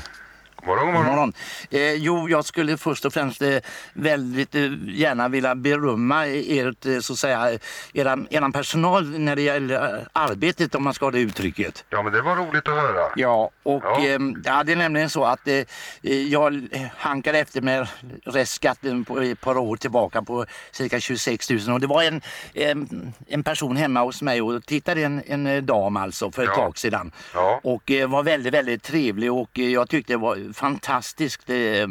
Morgon, 0.65 0.93
morgon. 0.93 1.05
morgon. 1.05 1.33
Eh, 1.71 1.93
jo, 1.93 2.29
jag 2.29 2.45
skulle 2.45 2.77
först 2.77 3.05
och 3.05 3.13
främst 3.13 3.41
eh, 3.41 3.57
väldigt 3.93 4.55
eh, 4.55 4.71
gärna 4.87 5.27
vilja 5.27 5.55
berömma 5.55 6.25
ert, 6.27 6.85
eh, 6.85 6.99
så 6.99 7.13
att 7.13 7.19
säga, 7.19 7.59
era, 7.93 8.17
eran 8.29 8.51
personal 8.51 9.19
när 9.19 9.35
det 9.35 9.41
gäller 9.41 9.95
eh, 9.95 10.01
arbetet, 10.13 10.75
om 10.75 10.83
man 10.83 10.93
ska 10.93 11.05
ha 11.05 11.11
det 11.11 11.19
uttrycket. 11.19 11.85
Ja, 11.89 12.03
men 12.03 12.13
det 12.13 12.21
var 12.21 12.35
roligt 12.35 12.67
att 12.67 12.73
höra. 12.73 13.05
Ja, 13.15 13.49
och 13.63 13.81
Ja. 13.83 14.05
Eh, 14.05 14.19
ja, 14.43 14.63
det 14.63 14.71
är 14.71 14.75
nämligen 14.75 15.09
så 15.09 15.23
att 15.25 15.47
eh, 15.47 15.63
jag 16.11 16.67
hankade 16.97 17.39
efter 17.39 17.61
med 17.61 17.87
restskatten 18.25 19.05
på 19.05 19.19
ett 19.21 19.41
par 19.41 19.57
år 19.57 19.75
tillbaka 19.77 20.21
på 20.21 20.45
cirka 20.71 20.99
26 20.99 21.49
000 21.49 21.59
och 21.73 21.79
det 21.79 21.87
var 21.87 22.03
en, 22.03 22.21
en, 22.53 23.13
en 23.27 23.43
person 23.43 23.75
hemma 23.77 24.01
hos 24.03 24.21
mig 24.21 24.41
och 24.41 24.65
tittade 24.65 25.01
en, 25.03 25.23
en 25.27 25.65
dam 25.65 25.97
alltså 25.97 26.31
för 26.31 26.43
ett 26.43 26.49
Ja. 26.49 26.55
tag 26.63 26.77
sedan. 26.77 27.11
Ja. 27.33 27.59
Och 27.63 27.91
var 28.07 28.23
väldigt, 28.23 28.53
väldigt 28.53 28.83
trevlig 28.83 29.33
och 29.33 29.57
jag 29.57 29.89
tyckte 29.89 30.13
det 30.13 30.17
var 30.17 30.52
fantastiskt 30.53 31.49
eh, 31.49 31.87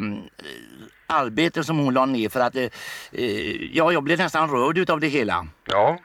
arbete 1.07 1.63
som 1.63 1.77
hon 1.77 1.93
la 1.93 2.05
ner 2.05 2.29
för 2.29 2.39
att 2.39 2.55
eh, 2.55 2.63
eh, 3.11 3.75
ja, 3.75 3.91
jag 3.91 4.03
blev 4.03 4.17
nästan 4.17 4.49
rörd 4.49 4.77
utav 4.77 4.99
det 4.99 5.07
hela. 5.07 5.47
Ja, 5.65 5.97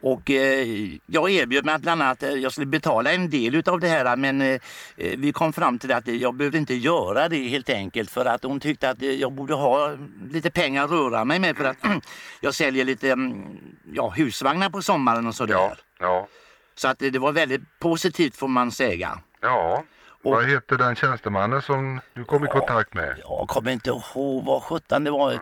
Och 0.00 0.30
eh, 0.30 0.66
jag 1.06 1.30
erbjöd 1.30 1.64
mig 1.64 1.74
att 1.74 1.82
bland 1.82 2.02
annat 2.02 2.22
eh, 2.22 2.30
jag 2.30 2.52
skulle 2.52 2.66
betala 2.66 3.12
en 3.12 3.30
del 3.30 3.54
utav 3.54 3.80
det 3.80 3.88
här 3.88 4.16
men 4.16 4.40
eh, 4.42 4.60
eh, 4.96 5.18
vi 5.18 5.32
kom 5.32 5.52
fram 5.52 5.78
till 5.78 5.92
att 5.92 6.08
eh, 6.08 6.14
jag 6.14 6.34
behövde 6.34 6.58
inte 6.58 6.74
göra 6.74 7.28
det 7.28 7.48
helt 7.48 7.70
enkelt 7.70 8.10
för 8.10 8.24
att 8.24 8.42
hon 8.44 8.60
tyckte 8.60 8.90
att 8.90 9.02
eh, 9.02 9.10
jag 9.10 9.32
borde 9.32 9.54
ha 9.54 9.96
lite 10.30 10.50
pengar 10.50 10.84
att 10.84 10.90
röra 10.90 11.24
mig 11.24 11.38
med 11.38 11.56
för 11.56 11.64
att 11.64 11.76
jag 12.40 12.54
säljer 12.54 12.84
lite 12.84 13.12
mm, 13.12 13.44
ja, 13.92 14.08
husvagnar 14.16 14.70
på 14.70 14.82
sommaren 14.82 15.26
och 15.26 15.34
sådär. 15.34 15.54
ja, 15.54 15.76
ja. 16.00 16.28
Så 16.74 16.88
att 16.88 17.02
eh, 17.02 17.10
det 17.10 17.18
var 17.18 17.32
väldigt 17.32 17.78
positivt 17.78 18.36
får 18.36 18.48
man 18.48 18.70
säga. 18.70 19.18
Ja. 19.40 19.84
Vad 20.30 20.50
heter 20.50 20.78
den 20.78 20.96
tjänstemannen 20.96 21.62
som 21.62 22.00
du 22.14 22.24
kom 22.24 22.44
i 22.44 22.48
kontakt 22.48 22.94
med? 22.94 23.16
Jag 23.28 23.48
kommer 23.48 23.70
inte 23.70 23.90
ihåg 23.90 24.44
vad 24.44 24.62
sjutton 24.62 25.04
det 25.04 25.10
var. 25.10 25.40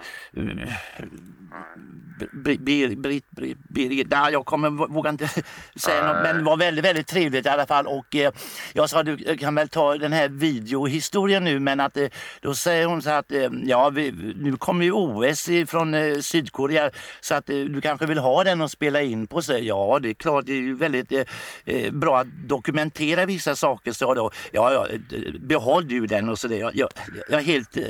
Britt, 2.32 2.60
Britt, 2.98 3.30
Britt, 3.30 4.10
nej, 4.10 4.32
jag 4.32 4.46
kommer, 4.46 4.70
vågar 4.70 5.10
inte 5.10 5.28
säga 5.76 6.06
något, 6.06 6.22
men 6.22 6.36
det 6.36 6.42
var 6.42 6.56
väldigt, 6.56 6.84
väldigt 6.84 7.06
trevligt 7.06 7.46
i 7.46 7.48
alla 7.48 7.66
fall. 7.66 7.86
Och 7.86 8.16
eh, 8.16 8.32
jag 8.72 8.90
sa 8.90 9.02
du 9.02 9.36
kan 9.36 9.54
väl 9.54 9.68
ta 9.68 9.96
den 9.96 10.12
här 10.12 10.28
videohistorien 10.28 11.44
nu, 11.44 11.60
men 11.60 11.80
att 11.80 11.96
eh, 11.96 12.06
då 12.40 12.54
säger 12.54 12.86
hon 12.86 13.02
så 13.02 13.10
att 13.10 13.32
eh, 13.32 13.48
ja, 13.64 13.90
vi, 13.90 14.12
nu 14.36 14.56
kommer 14.56 14.84
ju 14.84 14.92
OS 14.92 15.48
från 15.66 15.94
eh, 15.94 16.18
Sydkorea 16.18 16.90
så 17.20 17.34
att 17.34 17.50
eh, 17.50 17.56
du 17.56 17.80
kanske 17.80 18.06
vill 18.06 18.18
ha 18.18 18.44
den 18.44 18.60
och 18.60 18.70
spela 18.70 19.02
in 19.02 19.26
på 19.26 19.42
sig. 19.42 19.66
Ja, 19.66 19.98
det 20.02 20.10
är 20.10 20.14
klart, 20.14 20.46
det 20.46 20.52
är 20.52 20.56
ju 20.56 20.74
väldigt 20.74 21.12
eh, 21.12 21.22
eh, 21.64 21.92
bra 21.92 22.18
att 22.18 22.48
dokumentera 22.48 23.26
vissa 23.26 23.56
saker, 23.56 23.92
sa 23.92 24.14
då. 24.14 24.30
Ja, 24.52 24.72
ja, 24.74 24.88
eh, 24.88 25.32
behåll 25.40 25.88
du 25.88 26.06
den 26.06 26.28
och 26.28 26.38
så 26.38 26.48
det. 26.48 26.56
Jag, 26.56 26.74
jag, 26.74 26.88
jag 27.28 27.40
helt, 27.42 27.76
eh, 27.76 27.84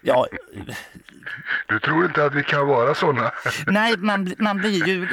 ja, 0.00 0.26
Du 1.68 1.80
tror 1.80 2.04
inte 2.04 2.24
att 2.24 2.34
vi 2.34 2.44
kan 2.44 2.66
vara 2.66 2.94
sådana? 2.94 3.32
Nej, 3.66 3.96
man, 3.96 4.34
man 4.38 4.56
blir 4.56 4.86
ju 4.88 5.08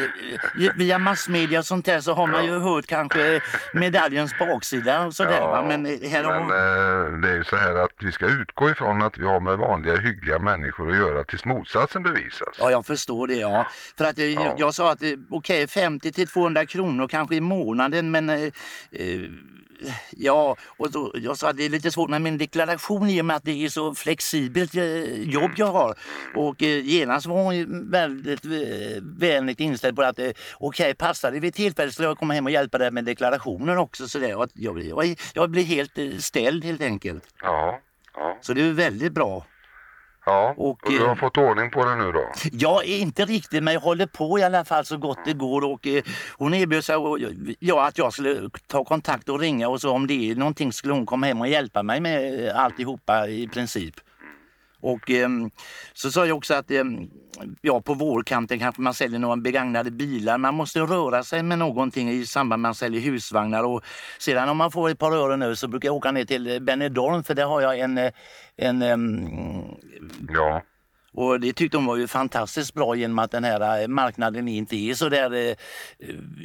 via 0.75 0.97
massmedia 0.97 1.59
och 1.59 1.65
sånt 1.65 1.85
där 1.85 2.01
så 2.01 2.13
har 2.13 2.27
man 2.27 2.45
ju 2.45 2.59
hört 2.59 2.85
kanske 2.85 3.41
medaljens 3.73 4.39
baksida 4.39 5.05
och 5.05 5.15
sådär. 5.15 5.41
va. 5.41 5.65
Men 5.67 5.85
eh, 5.85 6.09
här 6.09 6.23
har 6.23 6.39
men 6.39 7.21
det 7.21 7.29
är 7.29 7.35
ju 7.35 7.43
så 7.43 7.55
här 7.55 7.75
att 7.75 7.91
vi 7.99 8.11
ska 8.11 8.25
utgå 8.25 8.69
ifrån 8.69 9.01
att 9.01 9.17
vi 9.17 9.25
har 9.25 9.39
med 9.39 9.57
vanliga 9.57 9.97
hyggliga 9.97 10.39
människor 10.39 10.91
att 10.91 10.97
göra 10.97 11.23
tills 11.23 11.45
motsatsen 11.45 12.03
bevisas. 12.03 12.55
Ja, 12.59 12.71
jag 12.71 12.85
förstår 12.85 13.27
det. 13.27 13.35
Ja. 13.35 13.67
För 13.97 14.05
att 14.05 14.17
jag, 14.17 14.53
jag 14.57 14.73
sa 14.73 14.91
att 14.91 15.03
okej, 15.29 15.67
50 15.67 16.11
till 16.11 16.27
200 16.27 16.65
kronor 16.65 17.07
kanske 17.07 17.35
i 17.35 17.41
månaden, 17.41 18.11
men 18.11 18.29
eh, 18.29 18.49
ja, 20.11 20.55
och 20.77 20.91
då, 20.91 21.11
jag 21.15 21.37
sa 21.37 21.49
att 21.49 21.57
det 21.57 21.65
är 21.65 21.69
lite 21.69 21.91
svårt 21.91 22.09
med 22.09 22.21
min 22.21 22.37
deklaration 22.37 23.09
i 23.09 23.21
och 23.21 23.25
med 23.25 23.35
att 23.35 23.43
det 23.43 23.65
är 23.65 23.69
så 23.69 23.95
flexibelt 23.95 24.75
eh, 24.75 25.21
jobb 25.29 25.51
jag 25.55 25.67
har. 25.71 25.95
Och 26.35 26.63
eh, 26.63 26.85
genast 26.85 27.25
var 27.25 27.43
hon 27.43 27.91
väldigt 27.91 28.45
eh, 28.45 28.51
vänligt 29.01 29.59
inställd 29.59 29.95
på 29.95 30.01
att 30.01 30.19
eh, 30.19 30.29
okej, 30.57 30.93
passar 30.95 31.31
det 31.31 31.39
vid 31.39 31.53
tillfälle 31.53 31.91
skulle 31.91 32.07
jag 32.07 32.17
komma 32.17 32.33
hem 32.33 32.45
och 32.45 32.51
hjälpa 32.51 32.77
dig 32.77 32.91
med 32.91 33.05
deklarationen 33.05 33.77
också. 33.77 34.07
Så 34.07 34.19
där. 34.19 34.47
Jag, 34.53 34.73
blir- 34.75 34.89
jag, 34.89 35.19
jag 35.33 35.49
blir 35.49 35.63
helt 35.63 35.97
eh, 35.97 36.17
ställd 36.17 36.65
helt 36.65 36.81
enkelt. 36.81 37.23
Ja, 37.41 37.79
ja. 38.15 38.37
Så 38.41 38.53
det 38.53 38.61
är 38.61 38.71
väldigt 38.71 39.11
bra. 39.13 39.45
Ja, 40.25 40.53
Och, 40.57 40.69
och, 40.69 40.79
du 40.91 40.99
har 40.99 41.09
eh, 41.09 41.15
fått 41.15 41.37
ordning 41.37 41.71
på 41.71 41.85
det 41.85 41.95
nu 41.95 42.11
då? 42.11 42.29
Är 42.83 42.99
inte 42.99 43.25
riktigt 43.25 43.63
men 43.63 43.73
jag 43.73 43.81
håller 43.81 44.05
på 44.05 44.39
i 44.39 44.43
alla 44.43 44.65
fall 44.65 44.85
så 44.85 44.97
gott 44.97 45.19
det 45.25 45.33
går 45.33 45.61
och 45.65 45.87
eh, 45.87 46.03
hon 46.37 46.53
erbjöd 46.53 46.83
sig 46.83 46.95
och, 46.95 47.19
ja, 47.59 47.87
att 47.87 47.97
jag 47.97 48.13
skulle 48.13 48.49
ta 48.67 48.85
kontakt 48.85 49.29
och 49.29 49.39
ringa 49.39 49.67
och 49.67 49.81
så 49.81 49.91
om 49.91 50.07
det 50.07 50.31
är 50.31 50.35
någonting 50.35 50.73
skulle 50.73 50.93
hon 50.93 51.05
komma 51.05 51.25
hem 51.25 51.41
och 51.41 51.47
hjälpa 51.47 51.83
mig 51.83 51.99
med 51.99 52.47
eh, 52.47 52.59
alltihopa 52.59 53.27
i 53.27 53.47
princip. 53.47 53.95
Och 54.81 55.09
ehm, 55.11 55.51
så 55.93 56.11
sa 56.11 56.25
jag 56.25 56.37
också 56.37 56.53
att 56.53 56.71
ehm, 56.71 57.09
ja, 57.61 57.81
på 57.81 57.93
vårkanten 57.93 58.59
kanske 58.59 58.81
man 58.81 58.93
säljer 58.93 59.19
några 59.19 59.37
begagnade 59.37 59.91
bilar. 59.91 60.37
Man 60.37 60.55
måste 60.55 60.79
röra 60.79 61.23
sig 61.23 61.43
med 61.43 61.59
någonting 61.59 62.09
i 62.09 62.25
samband 62.25 62.61
med 62.61 62.67
att 62.67 62.69
man 62.69 62.75
säljer 62.75 63.01
husvagnar. 63.01 63.63
Och 63.63 63.83
sedan 64.19 64.49
om 64.49 64.57
man 64.57 64.71
får 64.71 64.89
ett 64.89 64.99
par 64.99 65.11
öron 65.11 65.39
nu 65.39 65.55
så 65.55 65.67
brukar 65.67 65.87
jag 65.89 65.95
åka 65.95 66.11
ner 66.11 66.25
till 66.25 66.59
Benidorm 66.61 67.23
för 67.23 67.33
där 67.35 67.45
har 67.45 67.61
jag 67.61 67.79
en, 67.79 67.97
eh, 67.97 68.11
en 68.57 68.81
ehm, 68.81 69.63
Ja. 70.29 70.61
och 71.13 71.39
det 71.39 71.53
tyckte 71.53 71.77
hon 71.77 71.85
var 71.85 71.95
ju 71.97 72.07
fantastiskt 72.07 72.73
bra 72.73 72.95
genom 72.95 73.19
att 73.19 73.31
den 73.31 73.43
här 73.43 73.81
eh, 73.81 73.87
marknaden 73.87 74.47
inte 74.47 74.75
är 74.75 74.93
så 74.93 75.09
där 75.09 75.33
eh, 75.49 75.55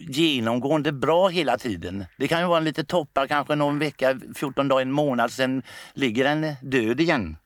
genomgående 0.08 0.92
bra 0.92 1.28
hela 1.28 1.58
tiden. 1.58 2.04
Det 2.18 2.28
kan 2.28 2.40
ju 2.40 2.46
vara 2.46 2.58
en 2.58 2.64
lite 2.64 2.84
toppar 2.84 3.26
kanske 3.26 3.54
någon 3.54 3.78
vecka, 3.78 4.18
14 4.36 4.68
dagar, 4.68 4.82
en 4.82 4.92
månad, 4.92 5.30
sen 5.32 5.62
ligger 5.94 6.24
den 6.24 6.54
död 6.62 7.00
igen. 7.00 7.36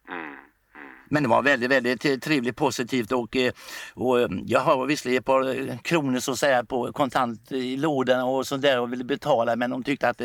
Men 1.10 1.22
det 1.22 1.28
var 1.28 1.42
väldigt, 1.42 1.70
väldigt 1.70 2.04
eh, 2.04 2.16
trevligt 2.16 2.56
positivt 2.56 3.12
och, 3.12 3.36
eh, 3.36 3.52
och 3.94 4.20
eh, 4.20 4.28
jag 4.46 4.60
har 4.60 4.86
visserligen 4.86 5.18
ett 5.18 5.26
par 5.26 5.76
kronor 5.82 6.18
så 6.20 6.32
att 6.32 6.38
säga 6.38 6.64
på 6.64 6.92
kontant 6.92 7.52
i 7.52 7.76
lådan 7.76 8.22
och 8.22 8.46
så 8.46 8.56
där 8.56 8.80
och 8.80 8.92
ville 8.92 9.04
betala 9.04 9.56
men 9.56 9.70
de 9.70 9.84
tyckte 9.84 10.08
att 10.08 10.20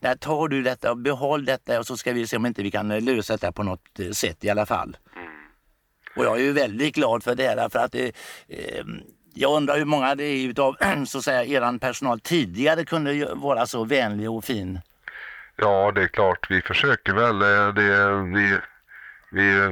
nej, 0.00 0.18
tar 0.18 0.48
du 0.48 0.62
detta 0.62 0.90
och 0.90 0.98
behåll 0.98 1.44
detta 1.44 1.78
och 1.78 1.86
så 1.86 1.96
ska 1.96 2.12
vi 2.12 2.26
se 2.26 2.36
om 2.36 2.46
inte 2.46 2.62
vi 2.62 2.70
kan 2.70 2.88
lösa 2.88 3.32
detta 3.32 3.52
på 3.52 3.62
något 3.62 4.00
sätt 4.12 4.44
i 4.44 4.50
alla 4.50 4.66
fall. 4.66 4.96
Och 6.16 6.24
jag 6.24 6.36
är 6.36 6.42
ju 6.42 6.52
väldigt 6.52 6.94
glad 6.94 7.22
för 7.22 7.34
det 7.34 7.48
här 7.48 7.68
för 7.68 7.78
att 7.78 7.94
eh, 7.94 8.04
eh, 8.48 8.84
jag 9.34 9.56
undrar 9.56 9.78
hur 9.78 9.84
många 9.84 10.14
det 10.14 10.24
är 10.24 10.48
utav 10.48 10.76
så 11.06 11.18
att 11.18 11.24
säga 11.24 11.44
eran 11.44 11.78
personal 11.78 12.20
tidigare 12.20 12.84
kunde 12.84 13.34
vara 13.34 13.66
så 13.66 13.84
vänlig 13.84 14.30
och 14.30 14.44
fin. 14.44 14.80
Ja, 15.56 15.92
det 15.94 16.02
är 16.02 16.08
klart. 16.08 16.50
Vi 16.50 16.62
försöker 16.62 17.12
väl. 17.12 17.38
Det, 17.38 18.22
vi, 18.22 18.58
vi, 19.30 19.70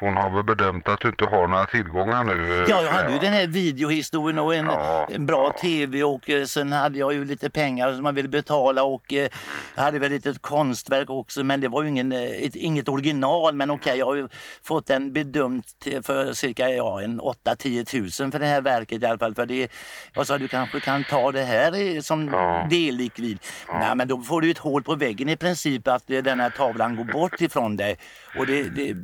hon 0.00 0.16
har 0.16 0.30
väl 0.30 0.44
bedömt 0.44 0.88
att 0.88 1.00
du 1.00 1.08
inte 1.08 1.24
har 1.24 1.48
några 1.48 1.66
tillgångar 1.66 2.24
nu. 2.24 2.62
eh, 2.62 2.70
Ja, 2.70 2.82
jag 2.82 2.90
hade 2.92 3.12
ju 3.12 3.18
den 3.18 3.32
här 3.32 3.46
videohistorien 3.46 4.38
och 4.38 4.54
en, 4.54 4.70
en 5.10 5.26
bra 5.26 5.52
tv 5.60 6.02
och 6.02 6.30
eh, 6.30 6.44
sen 6.44 6.72
hade 6.72 6.98
jag 6.98 7.12
ju 7.14 7.24
lite 7.24 7.50
pengar 7.50 7.92
som 7.94 8.02
man 8.02 8.14
ville 8.14 8.28
betala 8.28 8.82
och 8.82 9.12
eh, 9.12 9.28
jag 9.74 9.82
hade 9.82 9.98
väl 9.98 10.10
lite 10.10 10.34
konstverk 10.40 11.10
också 11.10 11.44
men 11.44 11.60
det 11.60 11.68
var 11.68 11.82
ju 11.82 11.88
ingen, 11.88 12.12
ett, 12.12 12.56
inget 12.56 12.88
original 12.88 13.54
men 13.54 13.70
okej 13.70 13.98
jag 13.98 14.06
har 14.06 14.14
ju 14.14 14.28
fått 14.62 14.86
den 14.86 15.12
bedömt 15.12 15.66
för 16.02 16.32
cirka 16.32 16.68
ja, 16.70 17.02
en 17.02 17.20
8-10 17.20 17.84
tusen 17.84 18.32
för 18.32 18.38
det 18.38 18.46
här 18.46 18.60
verket 18.60 19.02
i 19.02 19.06
alla 19.06 19.18
fall. 19.18 19.34
För 19.34 19.46
det, 19.46 19.68
jag 20.14 20.26
sa 20.26 20.38
du 20.38 20.48
kanske 20.48 20.80
kan 20.80 21.04
ta 21.04 21.32
det 21.32 21.42
här 21.44 22.00
som 22.00 22.30
dellikvid. 22.70 23.38
Nej 23.72 23.94
men 23.94 24.08
då 24.08 24.18
får 24.20 24.40
du 24.40 24.50
ett 24.50 24.58
hål 24.58 24.82
på 24.82 24.94
väggen 24.94 25.28
i 25.28 25.36
princip 25.36 25.88
att 25.88 26.06
den 26.06 26.40
här 26.40 26.50
tavlan 26.50 26.96
går 26.96 27.04
bort 27.04 27.40
ifrån 27.40 27.76
dig. 27.76 27.98
Och 28.38 28.46
det, 28.46 28.62
det, 28.62 28.96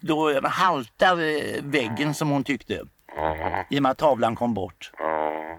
då 0.00 0.17
haltar 0.44 1.18
eh, 1.20 1.62
väggen 1.62 2.14
som 2.14 2.28
hon 2.30 2.44
tyckte. 2.44 2.80
Ja, 3.16 3.64
I 3.70 3.78
och 3.78 3.82
med 3.82 3.92
att 3.92 3.98
tavlan 3.98 4.36
kom 4.36 4.54
bort. 4.54 4.90
ja, 4.98 5.58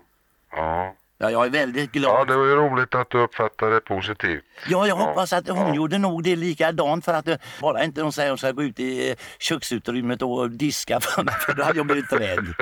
ja. 0.51 0.95
Ja, 1.21 1.31
jag 1.31 1.45
är 1.45 1.49
väldigt 1.49 1.89
Ja, 1.95 1.99
glad. 1.99 2.27
det 2.27 2.37
var 2.37 2.45
ju 2.45 2.55
roligt 2.55 2.95
att 2.95 3.09
du 3.09 3.17
uppfattade 3.17 3.73
det 3.75 3.81
positivt. 3.81 4.43
Ja, 4.67 4.87
jag 4.87 4.95
hoppas 4.95 5.33
att 5.33 5.49
hon 5.49 5.73
gjorde 5.73 5.97
nog 5.97 6.23
det 6.23 6.35
likadant 6.35 7.05
för 7.05 7.13
att 7.13 7.27
eh, 7.27 7.35
bara 7.61 7.83
inte 7.83 8.01
de 8.01 8.11
säger 8.11 8.27
att 8.27 8.31
hon 8.31 8.37
ska 8.37 8.51
gå 8.51 8.63
ut 8.63 8.79
i 8.79 9.09
eh, 9.09 9.15
köksutrymmet 9.39 10.21
och 10.21 10.49
diska 10.51 10.99
för 11.01 11.23
mig 11.23 11.33
för 11.33 11.53
då 11.53 11.63
hade 11.63 11.77
jag 11.77 11.85
blivit 11.85 12.13
rädd. 12.13 12.53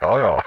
Ja, 0.00 0.20
ja. 0.20 0.42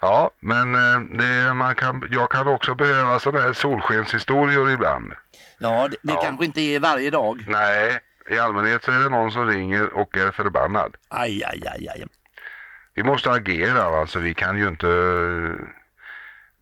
Ja, 0.00 0.30
men 0.40 0.74
eh, 0.74 1.00
det, 1.18 1.54
man 1.54 1.74
kan, 1.74 2.08
jag 2.10 2.30
kan 2.30 2.48
också 2.48 2.74
behöva 2.74 3.18
sådana 3.18 3.44
här 3.44 3.52
solskenshistorier 3.52 4.70
ibland. 4.70 5.12
Ja, 5.58 5.88
det, 5.88 5.96
det 6.02 6.18
kanske 6.22 6.44
inte 6.44 6.60
är 6.60 6.80
varje 6.80 7.10
dag. 7.10 7.44
Nej, 7.48 7.98
i 8.30 8.38
allmänhet 8.38 8.84
så 8.84 8.90
är 8.92 8.98
det 8.98 9.08
någon 9.08 9.32
som 9.32 9.46
ringer 9.46 9.92
och 9.92 10.16
är 10.16 10.30
förbannad. 10.30 10.96
Aj, 11.08 11.44
aj, 11.44 11.62
aj, 11.66 11.88
aj. 11.88 12.04
Vi 12.94 13.02
måste 13.02 13.30
agera, 13.30 13.82
alltså 13.82 14.18
vi 14.18 14.34
kan 14.34 14.58
ju 14.58 14.68
inte 14.68 14.88
eh, 14.88 15.66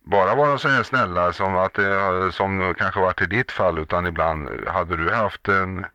bara 0.03 0.35
vara 0.35 0.57
så 0.57 0.67
här 0.67 0.83
snälla 0.83 1.33
som 1.33 1.55
att 1.55 1.73
det, 1.73 2.31
som 2.31 2.73
kanske 2.77 2.99
varit 2.99 3.21
i 3.21 3.25
ditt 3.25 3.51
fall 3.51 3.79
utan 3.79 4.07
ibland 4.07 4.49
hade 4.67 4.97
du 4.97 5.11
haft 5.11 5.47
en 5.47 5.85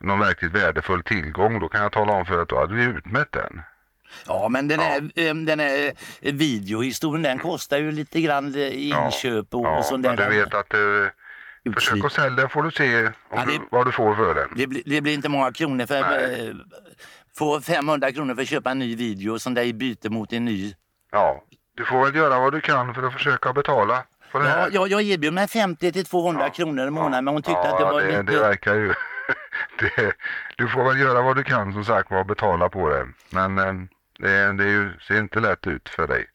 någon 0.00 0.18
verkligt 0.20 0.52
värdefull 0.52 1.02
tillgång 1.02 1.60
då 1.60 1.68
kan 1.68 1.82
jag 1.82 1.92
tala 1.92 2.12
om 2.12 2.26
för 2.26 2.42
att 2.42 2.48
då 2.48 2.58
hade 2.58 2.74
vi 2.74 2.82
utmätt 2.84 3.32
den. 3.32 3.62
Ja, 4.26 4.48
men 4.48 4.68
den 4.68 4.80
här, 4.80 4.98
eh, 5.14 5.34
den 5.34 5.60
här 5.60 5.92
eh, 6.20 6.34
videohistorien 6.34 7.22
den 7.22 7.38
kostar 7.38 7.78
ju 7.78 7.92
lite 7.92 8.20
grann 8.20 8.54
eh, 8.54 8.88
inköp 8.90 9.54
och, 9.54 9.60
och 9.60 9.66
Ja, 9.66 9.82
sånt 9.82 10.06
men 10.06 10.16
där. 10.16 10.30
du 10.30 10.36
vet 10.36 10.54
att 10.54 10.74
eh, 10.74 10.80
försök 11.74 12.04
att 12.04 12.12
sälja 12.12 12.48
får 12.48 12.62
du 12.62 12.70
se 12.70 13.06
om 13.06 13.12
Ja, 13.30 13.44
det- 13.46 13.52
du, 13.52 13.58
vad 13.70 13.86
du 13.86 13.92
får 13.92 14.14
för 14.14 14.34
den. 14.34 14.48
Det, 14.56 14.66
blir- 14.66 14.82
det 14.86 15.00
blir 15.00 15.14
inte 15.14 15.28
många 15.28 15.52
kronor 15.52 15.86
för 15.86 15.96
eh, 15.98 16.54
få 17.38 17.60
500 17.60 18.12
kronor 18.12 18.34
för 18.34 18.42
att 18.42 18.48
köpa 18.48 18.70
en 18.70 18.78
ny 18.78 18.96
video 18.96 19.32
och 19.32 19.42
sånt 19.42 19.56
där 19.56 19.62
i 19.62 19.72
byte 19.72 20.10
mot 20.10 20.32
en 20.32 20.44
ny. 20.44 20.74
Ja, 21.12 21.44
du 21.76 21.84
får 21.84 22.04
väl 22.04 22.14
göra 22.14 22.38
vad 22.40 22.52
du 22.52 22.60
kan 22.60 22.94
för 22.94 23.02
att 23.02 23.12
försöka 23.12 23.52
betala 23.52 24.02
på 24.32 24.38
det 24.38 24.48
Ja, 24.48 24.68
jag, 24.72 24.88
jag 24.88 25.02
erbjöd 25.02 25.32
mig 25.32 25.48
50 25.48 25.92
till 25.92 26.04
200 26.04 26.50
kronor 26.50 26.86
i 26.86 26.90
månaden 26.90 27.24
men 27.24 27.34
hon 27.34 27.42
tyckte 27.42 27.60
att 27.60 27.78
det 27.78 27.84
var 27.84 28.00
det, 28.00 28.06
lite... 28.06 28.22
det 28.22 28.38
verkar 28.38 28.74
ju... 28.74 28.86
det, 29.78 30.12
du 30.56 30.68
får 30.68 30.84
väl 30.84 31.00
göra 31.00 31.22
vad 31.22 31.36
du 31.36 31.42
kan 31.44 31.72
som 31.72 31.84
sagt 31.84 32.10
var 32.10 32.20
och 32.20 32.26
betala 32.26 32.68
på 32.68 32.88
det. 32.88 33.06
Men 33.30 33.58
eh, 33.58 33.72
det, 34.18 34.52
det 34.52 34.64
är 34.64 34.68
ju, 34.68 34.90
ser 35.08 35.18
inte 35.18 35.40
lätt 35.40 35.66
ut 35.66 35.88
för 35.88 36.06
dig. 36.06 36.26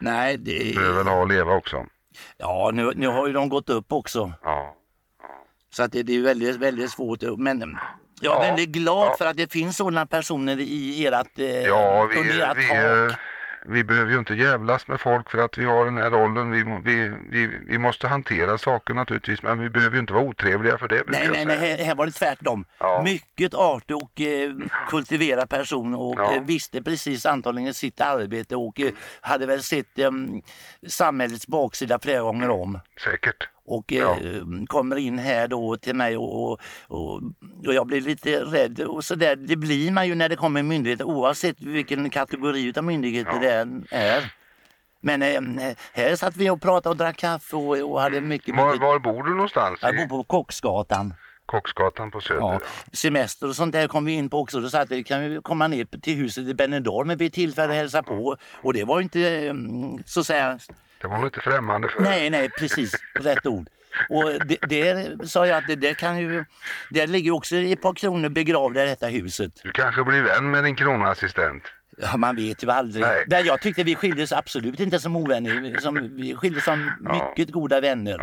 Nej, 0.00 0.36
det... 0.36 0.58
Du 0.58 0.74
behöver 0.74 0.96
väl 0.96 1.06
ha 1.06 1.22
att 1.22 1.28
leva 1.28 1.52
också. 1.54 1.86
Ja, 2.36 2.70
nu, 2.74 2.92
nu 2.94 3.06
har 3.06 3.26
ju 3.26 3.32
de 3.32 3.48
gått 3.48 3.70
upp 3.70 3.92
också. 3.92 4.32
Ja. 4.42 4.76
Så 5.74 5.82
att 5.82 5.92
det, 5.92 6.02
det 6.02 6.16
är 6.16 6.20
väldigt, 6.20 6.56
väldigt 6.56 6.90
svårt. 6.90 7.22
Men 7.38 7.76
jag 8.20 8.36
är 8.36 8.48
väldigt 8.48 8.68
glad 8.68 9.18
för 9.18 9.26
att 9.26 9.36
det 9.36 9.52
finns 9.52 9.76
sådana 9.76 10.06
personer 10.06 10.60
i 10.60 11.06
ert, 11.06 11.38
eh, 11.38 11.46
Ja, 11.46 12.08
vi, 12.10 12.16
under 12.20 12.50
ert 12.50 12.56
vi, 12.56 12.68
tak. 12.68 13.18
Vi 13.68 13.84
behöver 13.84 14.12
ju 14.12 14.18
inte 14.18 14.34
jävlas 14.34 14.88
med 14.88 15.00
folk 15.00 15.30
för 15.30 15.38
att 15.38 15.58
vi 15.58 15.64
har 15.64 15.84
den 15.84 15.96
här 15.96 16.10
rollen. 16.10 16.50
Vi, 16.50 16.64
vi, 16.84 17.12
vi, 17.30 17.58
vi 17.68 17.78
måste 17.78 18.08
hantera 18.08 18.58
saker 18.58 18.94
naturligtvis 18.94 19.42
men 19.42 19.58
vi 19.58 19.70
behöver 19.70 19.94
ju 19.94 20.00
inte 20.00 20.12
vara 20.12 20.24
otrevliga 20.24 20.78
för 20.78 20.88
det. 20.88 21.02
Nej, 21.06 21.28
nej, 21.32 21.44
nej, 21.44 21.56
här, 21.58 21.84
här 21.84 21.94
var 21.94 22.06
det 22.06 22.12
tvärtom. 22.12 22.64
Mycket 23.04 23.54
artig 23.54 23.96
och 23.96 24.20
eh, 24.20 24.52
kultiverad 24.88 25.48
person 25.50 25.94
och 25.94 26.14
Ja. 26.18 26.34
eh, 26.34 26.42
visste 26.42 26.82
precis 26.82 27.26
antagligen 27.26 27.74
sitt 27.74 28.00
arbete 28.00 28.56
och 28.56 28.80
eh, 28.80 28.90
hade 29.20 29.46
väl 29.46 29.62
sett 29.62 29.98
eh, 29.98 30.10
samhällets 30.86 31.46
baksida 31.46 31.98
flera 32.02 32.20
gånger 32.20 32.50
om. 32.50 32.80
Säkert. 33.04 33.48
Och 33.66 33.92
eh, 33.92 34.16
kommer 34.66 34.96
in 34.96 35.18
här 35.18 35.48
då 35.48 35.76
till 35.76 35.94
mig 35.94 36.16
och, 36.16 36.52
och, 36.52 36.60
och, 36.88 37.22
jag 37.62 37.86
blir 37.86 38.00
lite 38.00 38.40
rädd 38.40 38.80
och 38.80 39.04
så 39.04 39.14
där. 39.14 39.36
Det 39.36 39.56
blir 39.56 39.90
man 39.90 40.08
ju 40.08 40.14
när 40.14 40.28
det 40.28 40.36
kommer 40.36 40.62
myndigheter 40.62 41.04
oavsett 41.04 41.60
vilken 41.60 42.10
kategori 42.10 42.72
av 42.76 42.84
myndigheter 42.84 43.40
det 43.40 43.54
än 43.54 43.86
är. 43.90 44.32
Men 45.00 45.22
eh, 45.22 45.76
här 45.92 46.16
satt 46.16 46.36
vi 46.36 46.50
och 46.50 46.62
pratade 46.62 46.90
och 46.90 46.96
drack 46.96 47.16
kaffe 47.16 47.56
och, 47.56 47.92
och 47.92 48.00
hade 48.00 48.20
mycket... 48.20 48.56
Var, 48.56 48.76
var 48.76 48.98
bor 48.98 49.22
du 49.22 49.30
någonstans? 49.30 49.78
jag 49.82 49.96
bor 49.96 50.06
på 50.06 50.24
Kocksgatan. 50.24 51.14
Kocksgatan 51.46 52.10
på 52.10 52.20
Söder. 52.20 52.40
Ja, 52.40 52.60
semester 52.92 53.48
och 53.48 53.56
sånt 53.56 53.72
där 53.72 53.88
kom 53.88 54.04
vi 54.04 54.12
in 54.12 54.30
på 54.30 54.38
också. 54.38 54.60
Då 54.60 54.78
att 54.78 54.90
vi 54.90 55.04
kan 55.04 55.30
vi 55.30 55.40
komma 55.42 55.68
ner 55.68 55.84
till 55.84 56.16
huset 56.16 56.48
i 56.48 56.54
Benidorm 56.54 57.16
vid 57.16 57.32
tillfälle 57.32 57.68
och 57.68 57.74
hälsa 57.74 58.02
på. 58.02 58.36
Och 58.62 58.72
det 58.72 58.84
var 58.84 59.00
inte 59.00 59.28
mm, 59.28 59.98
så 60.06 60.20
att 60.20 60.26
säga... 60.26 60.58
Det 61.06 61.10
var 61.10 61.16
nog 61.18 61.26
inte 61.26 61.40
främmande 61.40 61.88
för 61.88 62.02
Nej, 62.02 62.30
nej, 62.30 62.48
precis. 62.48 62.94
Rätt 63.14 63.46
ord. 63.46 63.68
Och 64.08 64.46
det, 64.46 64.58
där 64.60 65.26
sa 65.26 65.46
jag 65.46 65.58
att 65.58 65.66
det 65.66 65.76
där 65.76 65.94
kan 65.94 66.18
ju... 66.18 66.44
Där 66.90 67.06
ligger 67.06 67.30
också 67.30 67.56
ett 67.56 67.82
par 67.82 67.94
kronor 67.94 68.28
begravda 68.28 68.84
i 68.84 68.88
detta 68.88 69.06
huset. 69.06 69.60
Du 69.62 69.70
kanske 69.70 70.04
blir 70.04 70.22
vän 70.22 70.50
med 70.50 70.64
din 70.64 70.76
kronassistent. 70.76 71.62
Ja, 71.98 72.16
man 72.16 72.36
vet 72.36 72.64
ju 72.64 72.70
aldrig. 72.70 73.04
Nej. 73.04 73.24
Där 73.26 73.44
jag 73.44 73.60
tyckte 73.60 73.82
vi 73.82 73.94
skildes 73.94 74.32
absolut 74.32 74.80
inte 74.80 74.98
som 74.98 75.16
ovänner. 75.16 75.80
Som, 75.80 76.16
vi 76.16 76.34
skildes 76.34 76.64
som 76.64 76.90
mycket 77.00 77.52
goda 77.52 77.80
vänner. 77.80 78.18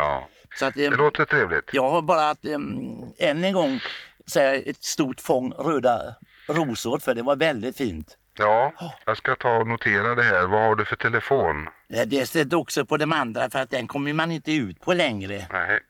Så 0.58 0.66
att, 0.66 0.74
Det 0.74 0.86
em, 0.86 0.92
låter 0.92 1.24
trevligt. 1.24 1.70
Jag 1.72 1.90
har 1.90 2.02
bara 2.02 2.30
att 2.30 2.44
um, 2.44 3.14
än 3.18 3.44
en 3.44 3.52
gång 3.52 3.80
säga 4.26 4.54
ett 4.54 4.84
stort 4.84 5.20
fång 5.20 5.52
röda 5.52 6.14
rosor 6.48 6.98
för 6.98 7.14
det 7.14 7.22
var 7.22 7.36
väldigt 7.36 7.76
fint. 7.76 8.16
Ja, 8.38 8.72
jag 9.06 9.16
ska 9.16 9.34
ta 9.36 9.56
och 9.56 9.66
notera 9.66 10.14
det 10.14 10.22
här. 10.22 10.46
Vad 10.46 10.60
har 10.62 10.74
du 10.76 10.84
för 10.84 10.96
telefon? 10.96 11.68
Eh, 11.88 12.02
Det 12.06 12.26
sätter 12.26 12.56
också 12.56 12.86
på 12.86 12.96
de 12.96 13.12
andra 13.12 13.50
för 13.50 13.58
att 13.58 13.70
den 13.70 13.86
kommer 13.86 14.12
man 14.12 14.30
inte 14.30 14.52
ut 14.52 14.80
på 14.80 14.92
längre. 14.92 15.46
Nej. 15.52 15.80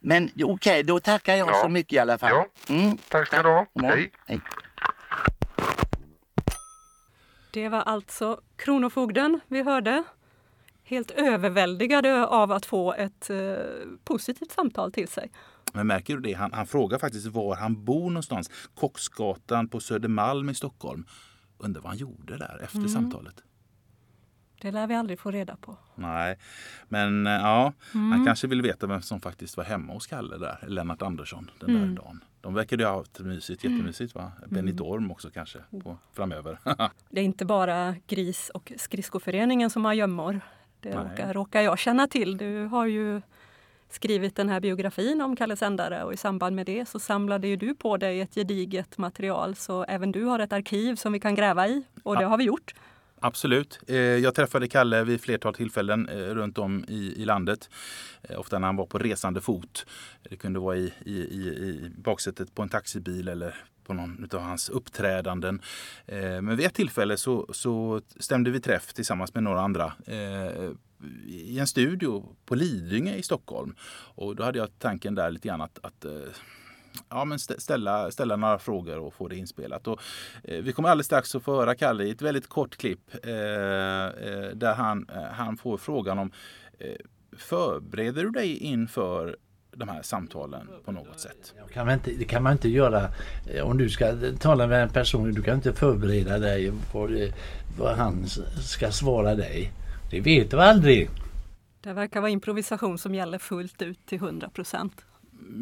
Men 0.00 0.30
okej, 0.44 0.82
då 0.82 1.00
tackar 1.00 1.34
jag 1.36 1.48
Ja. 1.48 1.60
så 1.62 1.68
mycket 1.68 1.92
i 1.92 1.98
alla 1.98 2.18
fall. 2.18 2.30
Ja, 2.30 2.46
Mm, 2.74 2.98
tack 3.08 3.26
ska 3.26 3.42
du 3.42 3.48
ha. 3.48 3.66
ja. 3.72 3.88
Hej. 3.88 4.10
Hej. 4.26 4.40
Det 7.50 7.68
var 7.68 7.80
alltså 7.80 8.40
Kronofogden 8.56 9.40
vi 9.48 9.62
hörde. 9.62 10.02
Helt 10.84 11.10
överväldigade 11.10 12.26
av 12.26 12.52
att 12.52 12.66
få 12.66 12.92
ett 12.94 13.30
eh, 13.30 13.36
positivt 14.04 14.52
samtal 14.52 14.92
till 14.92 15.08
sig. 15.08 15.30
Men 15.72 15.86
märker 15.86 16.14
du 16.14 16.20
det? 16.20 16.32
Han, 16.32 16.52
han 16.52 16.66
frågar 16.66 16.98
faktiskt 16.98 17.26
var 17.26 17.56
han 17.56 17.84
bor 17.84 18.10
någonstans. 18.10 18.50
Kocksgatan 18.74 19.68
på 19.68 19.80
Södermalm 19.80 20.48
i 20.48 20.54
Stockholm. 20.54 21.04
Undrar 21.58 21.80
vad 21.82 21.90
han 21.90 21.98
gjorde 21.98 22.36
där 22.38 22.60
efter 22.62 22.78
Mm. 22.78 22.88
samtalet. 22.88 23.42
Det 24.60 24.70
lär 24.70 24.86
vi 24.86 24.94
aldrig 24.94 25.20
få 25.20 25.30
reda 25.30 25.56
på. 25.56 25.76
Nej, 25.94 26.38
men 26.88 27.26
eh, 27.26 27.32
ja, 27.32 27.72
Mm. 27.94 28.12
han 28.12 28.24
kanske 28.26 28.46
vill 28.46 28.62
veta 28.62 28.86
vem 28.86 29.02
som 29.02 29.20
faktiskt 29.20 29.56
var 29.56 29.64
hemma 29.64 29.92
hos 29.92 30.06
Kalle 30.06 30.38
där. 30.38 30.64
Lennart 30.68 31.02
Andersson 31.02 31.50
den 31.60 31.72
där 31.74 31.82
Mm. 31.82 31.94
dagen. 31.94 32.24
De 32.40 32.54
verkade 32.54 32.82
ju 32.82 32.88
ha 32.88 32.96
haft 32.96 33.20
mysigt, 33.20 33.64
jättemysigt 33.64 34.14
va? 34.14 34.32
Benny 34.46 34.70
Mm. 34.70 34.76
Dorm 34.76 35.10
också 35.10 35.30
kanske 35.30 35.58
på, 35.82 35.98
framöver. 36.12 36.58
Det 37.10 37.20
är 37.20 37.24
inte 37.24 37.44
bara 37.44 37.94
Gris 38.06 38.50
och 38.54 38.72
skridskoföreningen 38.76 39.70
som 39.70 39.84
har 39.84 39.92
gömmor. 39.94 40.40
Det 40.80 40.94
råkar, 40.96 41.34
råkar 41.34 41.60
jag 41.60 41.78
känna 41.78 42.06
till. 42.06 42.36
Du 42.36 42.64
har 42.64 42.86
ju 42.86 43.22
skrivit 43.90 44.36
den 44.36 44.48
här 44.48 44.60
biografin 44.60 45.20
om 45.20 45.36
Kalle 45.36 45.56
Sändare 45.56 46.04
och 46.04 46.12
i 46.12 46.16
samband 46.16 46.56
med 46.56 46.66
det 46.66 46.88
så 46.88 46.98
samlade 46.98 47.48
ju 47.48 47.56
du 47.56 47.74
på 47.74 47.96
dig 47.96 48.20
ett 48.20 48.34
gediget 48.34 48.98
material 48.98 49.54
så 49.56 49.84
även 49.84 50.12
du 50.12 50.24
har 50.24 50.38
ett 50.38 50.52
arkiv 50.52 50.94
som 50.96 51.12
vi 51.12 51.20
kan 51.20 51.34
gräva 51.34 51.68
i 51.68 51.84
och 52.02 52.16
det 52.16 52.22
Ja. 52.22 52.28
har 52.28 52.38
vi 52.38 52.44
gjort. 52.44 52.74
Absolut. 53.20 53.80
Eh, 53.88 53.96
Jag 53.96 54.34
träffade 54.34 54.68
Kalle 54.68 55.04
vid 55.04 55.20
flertal 55.20 55.54
tillfällen 55.54 56.08
eh, 56.08 56.16
runt 56.16 56.58
om 56.58 56.84
i, 56.88 57.24
landet. 57.24 57.70
Eh, 58.22 58.40
Ofta 58.40 58.58
när 58.58 58.66
han 58.66 58.76
var 58.76 58.86
på 58.86 58.98
resande 58.98 59.40
fot. 59.40 59.86
Det 60.30 60.36
kunde 60.36 60.58
vara 60.60 60.76
i, 60.76 60.92
i, 61.04 61.12
i, 61.12 61.90
baksätet 61.98 62.54
på 62.54 62.62
en 62.62 62.68
taxibil 62.68 63.28
eller 63.28 63.54
på 63.84 63.94
någon 63.94 64.28
av 64.32 64.40
hans 64.40 64.68
uppträdanden. 64.68 65.60
Men 66.06 66.56
vid 66.56 66.66
ett 66.66 66.74
tillfälle 66.74 67.16
så, 67.16 67.46
så 67.52 68.00
stämde 68.16 68.50
vi 68.50 68.60
träff 68.60 68.92
tillsammans 68.94 69.34
med 69.34 69.42
några 69.42 69.60
andra 69.60 69.92
i 71.26 71.58
en 71.58 71.66
studio 71.66 72.36
på 72.44 72.54
Lidingö 72.54 73.14
i 73.14 73.22
Stockholm. 73.22 73.74
Och 74.14 74.36
då 74.36 74.42
hade 74.42 74.58
jag 74.58 74.78
tanken 74.78 75.14
där 75.14 75.30
lite 75.30 75.48
grann 75.48 75.60
att, 75.60 75.78
att 75.82 76.04
eh, 76.04 76.12
ja, 77.08 77.24
men 77.24 77.38
ställa, 77.38 78.10
ställa 78.10 78.36
några 78.36 78.58
frågor 78.58 78.98
och 78.98 79.14
få 79.14 79.28
det 79.28 79.36
inspelat. 79.36 79.86
Och, 79.86 80.00
eh, 80.44 80.62
vi 80.62 80.72
kommer 80.72 80.88
alldeles 80.88 81.06
strax 81.06 81.34
att 81.34 81.42
få 81.42 81.56
höra 81.56 81.74
Kalle 81.74 82.04
i 82.04 82.10
ett 82.10 82.22
väldigt 82.22 82.48
kort 82.48 82.76
klipp 82.76 83.14
eh, 83.22 83.30
eh 83.32 84.50
där 84.54 84.74
han, 84.74 85.08
eh, 85.08 85.22
han 85.22 85.56
får 85.56 85.78
frågan 85.78 86.18
om 86.18 86.30
eh, 86.78 86.96
förbereder 87.36 88.24
du 88.24 88.30
dig 88.30 88.56
inför 88.56 89.36
de 89.76 89.88
här 89.88 90.02
samtalen 90.02 90.68
på 90.84 90.92
något 90.92 91.20
sätt? 91.20 91.54
Kan 91.72 91.86
man 91.86 91.94
inte, 91.94 92.10
det 92.10 92.24
kan 92.24 92.42
man 92.42 92.52
inte 92.52 92.68
göra 92.68 93.10
om 93.62 93.78
du 93.78 93.90
ska 93.90 94.16
tala 94.38 94.66
med 94.66 94.82
en 94.82 94.88
person. 94.88 95.34
Du 95.34 95.42
kan 95.42 95.54
inte 95.54 95.72
förbereda 95.72 96.38
dig 96.38 96.72
på 96.92 97.06
det, 97.06 97.32
vad 97.78 97.96
han 97.96 98.26
ska 98.60 98.90
svara 98.90 99.34
dig. 99.34 99.72
Det 100.10 100.20
vet 100.20 100.50
du 100.50 100.60
aldrig. 100.60 101.10
Det 101.80 101.92
verkar 101.92 102.20
vara 102.20 102.30
improvisation 102.30 102.98
som 102.98 103.14
gäller 103.14 103.38
fullt 103.38 103.82
ut 103.82 104.06
till 104.06 104.18
100 104.18 104.50
procent. 104.50 105.04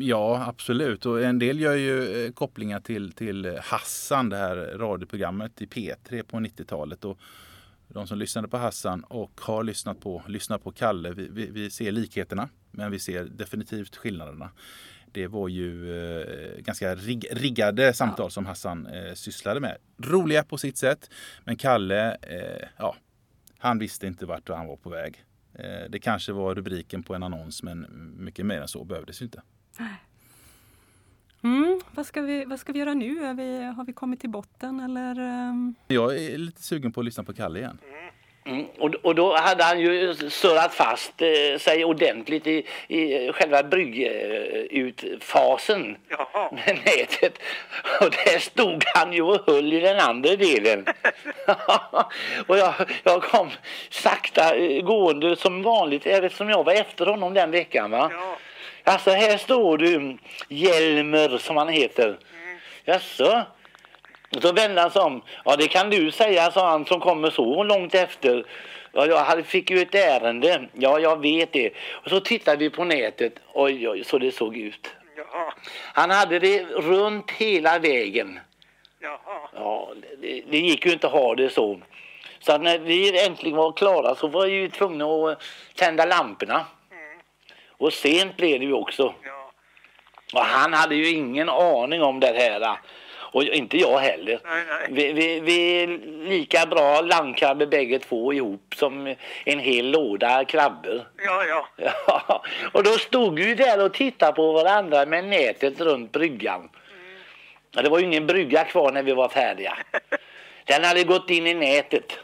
Ja, 0.01 0.45
absolut. 0.47 1.07
Och 1.07 1.23
en 1.23 1.39
del 1.39 1.61
gör 1.61 1.75
ju 1.75 2.25
eh, 2.27 2.33
kopplingar 2.33 2.81
till, 2.81 3.13
till 3.13 3.59
Hassan, 3.63 4.29
det 4.29 4.37
här 4.37 4.57
radioprogrammet 4.57 5.63
i 5.63 5.67
P3 5.67 6.23
på 6.23 6.37
90-talet. 6.37 7.05
Och 7.05 7.19
de 7.89 8.07
som 8.07 8.19
lyssnade 8.19 8.49
på 8.49 8.57
Hassan 8.57 9.05
och 9.05 9.41
har 9.41 9.63
lyssnat 9.63 10.01
på, 10.01 10.23
lyssnat 10.29 10.65
på 10.65 10.73
Kalle, 10.73 11.11
vi, 11.11 11.29
vi, 11.31 11.51
vi 11.51 11.71
ser 11.71 11.93
likheterna, 11.93 12.49
men 12.71 12.91
vi 12.91 12.99
ser 12.99 13.25
definitivt 13.25 13.97
skillnaderna. 13.97 14.51
Det 15.13 15.27
var 15.27 15.49
ju 15.49 15.99
eh, 16.01 16.61
ganska 16.63 16.95
rig, 16.95 17.27
riggade 17.33 17.93
samtal 17.93 18.31
som 18.31 18.47
Hassan 18.47 18.87
eh, 18.87 19.15
sysslade 19.15 19.61
med. 19.61 19.77
Roliga 19.99 20.45
på 20.45 20.59
sitt 20.59 20.77
sätt, 20.77 21.11
men 21.45 21.57
Kalle, 21.57 22.11
eh, 22.11 22.69
ja, 22.77 22.97
han 23.65 23.79
visste 23.79 24.07
inte 24.07 24.27
vart 24.27 24.49
han 24.49 24.67
var 24.67 24.77
på 24.77 24.91
väg. 24.91 25.25
Eh, 25.55 25.91
det 25.91 25.99
kanske 25.99 26.33
var 26.33 26.55
rubriken 26.55 27.03
på 27.03 27.15
en 27.15 27.23
annons, 27.23 27.63
men 27.63 27.87
mycket 28.19 28.47
mer 28.47 28.61
än 28.61 28.69
så 28.69 28.85
behövdes 28.85 29.21
ju 29.21 29.25
inte. 29.25 29.43
Mm, 31.43 31.81
vad, 31.95 32.07
ska 32.07 32.23
vi, 32.23 32.45
vad 32.45 32.61
ska 32.61 32.73
vi 32.73 32.79
göra 32.79 32.95
nu? 32.95 33.35
Vi, 33.35 33.65
har 33.65 33.85
vi 33.85 33.93
kommit 33.93 34.21
till 34.21 34.31
botten 34.31 34.81
eller? 34.81 35.19
ehm? 35.21 35.75
Jag 35.87 36.17
är 36.17 36.39
lite 36.39 36.63
sugen 36.63 36.93
på 36.93 37.01
att 37.01 37.05
lyssna 37.05 37.25
på 37.25 37.33
Kalle 37.33 37.59
igen. 37.59 37.79
Mm, 37.89 38.14
och, 38.79 38.95
och 39.03 39.15
då 39.15 39.37
hade 39.37 39.65
han 39.65 39.81
ju 39.81 40.15
surrat 40.15 40.75
fast 40.75 41.23
eh, 41.23 41.59
sig 41.59 41.85
ordentligt 41.85 42.47
i, 42.47 42.67
i 42.89 43.33
själva 43.33 43.63
bryggutfasen 43.63 45.83
med 46.51 46.79
nätet. 46.85 47.39
Och 48.01 48.11
där 48.11 48.39
stod 48.39 48.85
han 48.87 49.13
ju 49.13 49.23
och 49.23 49.41
höll 49.47 49.73
i 49.73 49.81
den 49.81 50.01
andra 50.01 50.37
delen. 50.37 50.87
och 52.47 52.59
jag, 52.59 52.75
jag 53.03 53.23
kom 53.23 53.51
sakta 53.91 54.55
eh, 54.55 54.83
gående 54.83 55.37
som 55.37 55.63
vanligt 55.63 56.07
eftersom 56.07 56.51
jag 56.51 56.65
var 56.65 56.73
efter 56.73 57.07
honom 57.07 57.35
den 57.35 57.51
veckan. 57.51 57.91
Va? 57.91 58.11
Alltså 58.85 59.11
här 59.11 59.37
står 59.37 59.79
du, 59.79 60.19
Hjelmer 60.49 61.39
som 61.39 61.57
han 61.57 61.69
heter. 61.69 62.19
Jaså? 62.85 63.45
Och 64.37 64.43
så 64.43 64.53
vände 64.53 64.81
han 64.81 64.91
sig 64.91 65.03
om. 65.03 65.23
Ja, 65.45 65.57
det 65.57 65.69
kan 65.69 65.91
du 65.91 66.11
säga, 66.11 66.51
sa 66.51 66.71
han 66.71 66.87
som 66.87 67.01
kommer 67.01 67.31
så 67.31 67.63
långt 67.63 67.95
efter. 67.95 68.45
Ja, 68.93 69.07
jag 69.07 69.47
fick 69.47 69.71
ju 69.71 69.79
ett 69.79 69.95
ärende. 69.95 70.69
Ja, 70.73 70.99
jag 70.99 71.21
vet 71.21 71.53
det. 71.53 71.71
Och 71.93 72.11
så 72.11 72.21
tittade 72.21 72.57
vi 72.57 72.71
på 72.71 72.85
nätet. 72.85 73.33
Oj, 73.53 73.89
oj, 73.89 74.05
så 74.05 74.19
det 74.19 74.33
såg 74.33 74.57
ut. 74.57 74.95
Han 75.93 76.11
hade 76.11 76.39
det 76.39 76.65
runt 76.65 77.31
hela 77.31 77.79
vägen. 77.79 78.41
Ja, 79.55 79.93
det, 80.21 80.43
det 80.51 80.59
gick 80.59 80.87
ju 80.87 80.93
inte 80.93 81.07
att 81.07 81.13
ha 81.13 81.35
det 81.35 81.51
så. 81.51 81.81
Så 82.41 82.53
att 82.53 82.63
när 82.63 82.79
vi 82.79 83.27
äntligen 83.27 83.57
var 83.57 83.73
klara 83.73 84.15
så 84.15 84.29
var 84.29 84.47
vi 84.47 84.53
ju 84.53 84.69
tvungna 84.69 85.05
att 85.05 85.43
tända 85.75 86.05
lamporna. 86.05 86.67
Och 87.69 87.93
sent 87.93 88.37
blev 88.37 88.61
det 88.61 88.67
ju 88.67 88.73
också. 88.73 89.15
Och 90.35 90.41
han 90.41 90.73
hade 90.73 90.95
ju 90.95 91.09
ingen 91.09 91.49
aning 91.49 92.03
om 92.03 92.21
det 92.21 92.35
här. 92.39 92.79
Och 93.35 93.43
inte 93.43 93.79
jag 93.79 93.99
heller. 93.99 94.41
Vi, 94.89 95.13
vi, 95.13 95.41
vi 95.41 95.83
är 95.83 95.87
lika 96.29 96.67
bra 96.67 97.01
landkrabbor 97.01 97.67
bägge 97.67 97.99
två 97.99 98.33
ihop 98.33 98.75
som 98.77 99.15
en 99.45 99.59
hel 99.59 99.91
låda 99.91 100.45
krabbor. 100.45 101.05
Ja, 101.25 101.45
ja. 101.45 101.69
Ja, 102.07 102.45
och 102.73 102.83
då 102.83 102.91
stod 102.91 103.39
vi 103.39 103.55
där 103.55 103.85
och 103.85 103.95
tittade 103.95 104.33
på 104.33 104.53
varandra 104.53 105.07
med 105.07 105.25
nätet 105.25 105.81
runt 105.81 106.13
bryggan. 106.13 106.69
Ja, 107.77 107.83
det 107.83 107.89
var 107.89 107.99
ju 107.99 108.05
ingen 108.05 108.27
brygga 108.27 108.65
kvar 108.65 108.93
när 108.93 109.03
vi 109.03 109.13
var 109.13 109.29
färdiga. 109.29 109.79
Den 110.65 110.85
hade 110.85 111.05
gått 111.05 111.31
in 111.31 111.47
i 111.47 111.55
nätet. 111.55 112.19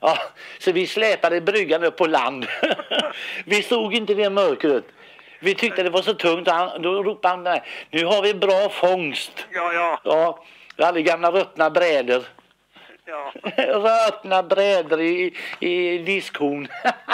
Ja, 0.00 0.18
så 0.58 0.72
vi 0.72 0.86
släpade 0.86 1.40
bryggan 1.40 1.84
upp 1.84 1.96
på 1.96 2.06
land. 2.06 2.46
vi 3.44 3.62
såg 3.62 3.94
inte 3.94 4.14
det 4.14 4.30
mörkret. 4.30 4.84
Vi 5.40 5.54
tyckte 5.54 5.82
det 5.82 5.90
var 5.90 6.02
så 6.02 6.14
tungt 6.14 6.48
och 6.48 6.54
han, 6.54 6.82
då 6.82 7.02
ropade 7.02 7.50
han 7.50 7.60
nu 7.90 8.04
har 8.04 8.22
vi 8.22 8.34
bra 8.34 8.68
fångst. 8.68 9.46
Ja, 9.52 9.72
ja. 9.72 10.00
Ja, 10.04 10.44
vi 10.76 10.84
hade 10.84 11.02
gamla 11.02 11.30
ruttna 11.30 11.70
brädor. 11.70 12.22
Ja. 13.10 13.32
Ruttna 14.08 14.42
brädor 14.42 15.00
i, 15.00 15.34
i 15.60 15.98
diskhon. 15.98 16.68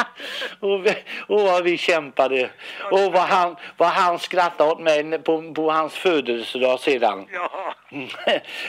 och, 0.60 0.80
och 1.26 1.40
vad 1.40 1.64
vi 1.64 1.78
kämpade. 1.78 2.50
Och 2.90 3.12
vad 3.12 3.22
han, 3.22 3.56
vad 3.76 3.88
han 3.88 4.18
skrattade 4.18 4.70
åt 4.70 4.80
mig 4.80 5.18
på, 5.18 5.52
på 5.54 5.70
hans 5.70 5.94
födelsedag 5.94 6.80
sedan. 6.80 7.26
Ja. 7.32 7.74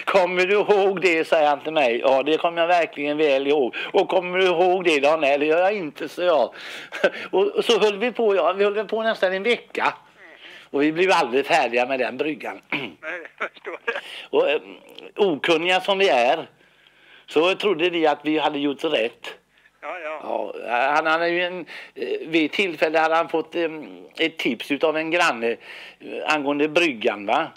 Kommer 0.06 0.46
du 0.46 0.54
ihåg 0.54 1.02
det, 1.02 1.28
säger 1.28 1.48
han 1.50 1.60
till 1.60 1.74
mig. 1.74 2.00
Ja, 2.00 2.24
det 2.24 2.38
kommer 2.38 2.62
jag 2.62 2.68
verkligen 2.68 3.18
väl 3.18 3.48
ihåg. 3.48 3.76
Och 3.94 4.10
kommer 4.10 4.38
du 4.38 4.46
ihåg 4.46 4.84
det 4.84 5.00
då? 5.00 5.18
Nej, 5.20 5.38
det 5.38 5.46
gör 5.46 5.62
jag 5.62 5.74
inte, 5.74 6.10
så 6.10 6.22
jag. 6.22 6.54
och, 7.32 7.66
så 7.66 7.80
höll 7.80 7.98
vi 7.98 8.12
på, 8.12 8.36
ja, 8.36 8.54
vi 8.54 8.64
höll 8.64 8.88
på 8.88 9.04
nästan 9.04 9.34
en 9.34 9.44
vecka. 9.44 9.94
Och 10.70 10.82
vi 10.82 10.92
blev 10.92 11.12
aldrig 11.12 11.46
färdiga 11.46 11.86
med 11.86 12.00
den 12.00 12.18
bryggan. 12.18 12.62
och 14.30 14.50
eh, 14.50 14.62
okunniga 15.16 15.82
som 15.82 15.98
vi 15.98 16.10
är 16.10 16.48
så 17.30 17.56
trodde 17.56 17.90
vi 17.90 18.08
att 18.08 18.20
vi 18.24 18.38
hade 18.38 18.60
gjort 18.60 18.84
rätt. 18.84 19.28
Ja, 19.82 20.54
han 20.96 21.06
hade 21.06 21.30
ju 21.30 21.42
en, 21.44 21.66
eh, 21.96 22.28
vid 22.28 22.46
ett 22.46 22.52
tillfälle 22.52 23.00
hade 23.00 23.16
han 23.16 23.30
fått 23.30 23.56
eh, 23.56 23.70
ett 24.20 24.38
tips 24.38 24.72
av 24.84 24.98
en 24.98 25.12
granne 25.12 25.48
eh, 26.00 26.34
angående 26.34 26.70
bryggan. 26.70 27.26
Va? 27.26 27.48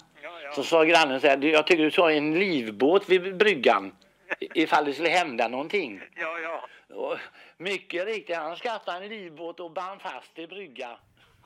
Så 0.55 0.63
sa 0.63 0.83
grannen 0.83 1.21
så 1.21 1.27
här, 1.27 1.37
"Du, 1.37 1.49
jag 1.51 1.67
tycker 1.67 1.83
du 1.83 1.91
ska 1.91 2.01
ha 2.01 2.11
en 2.11 2.39
livbåt 2.39 3.09
vid 3.09 3.37
bryggan 3.37 3.91
i- 4.39 4.61
ifall 4.63 4.85
det 4.85 4.93
skulle 4.93 5.09
hända 5.09 5.47
någonting. 5.47 6.01
Ja, 6.15 6.39
ja. 6.39 6.61
Och 6.95 7.17
mycket 7.57 8.05
riktigt, 8.05 8.35
han 8.35 8.55
skaffade 8.55 8.97
en 8.97 9.09
livbåt 9.09 9.59
och 9.59 9.71
band 9.71 10.01
fast 10.01 10.39
i 10.39 10.47
brygga. 10.47 10.89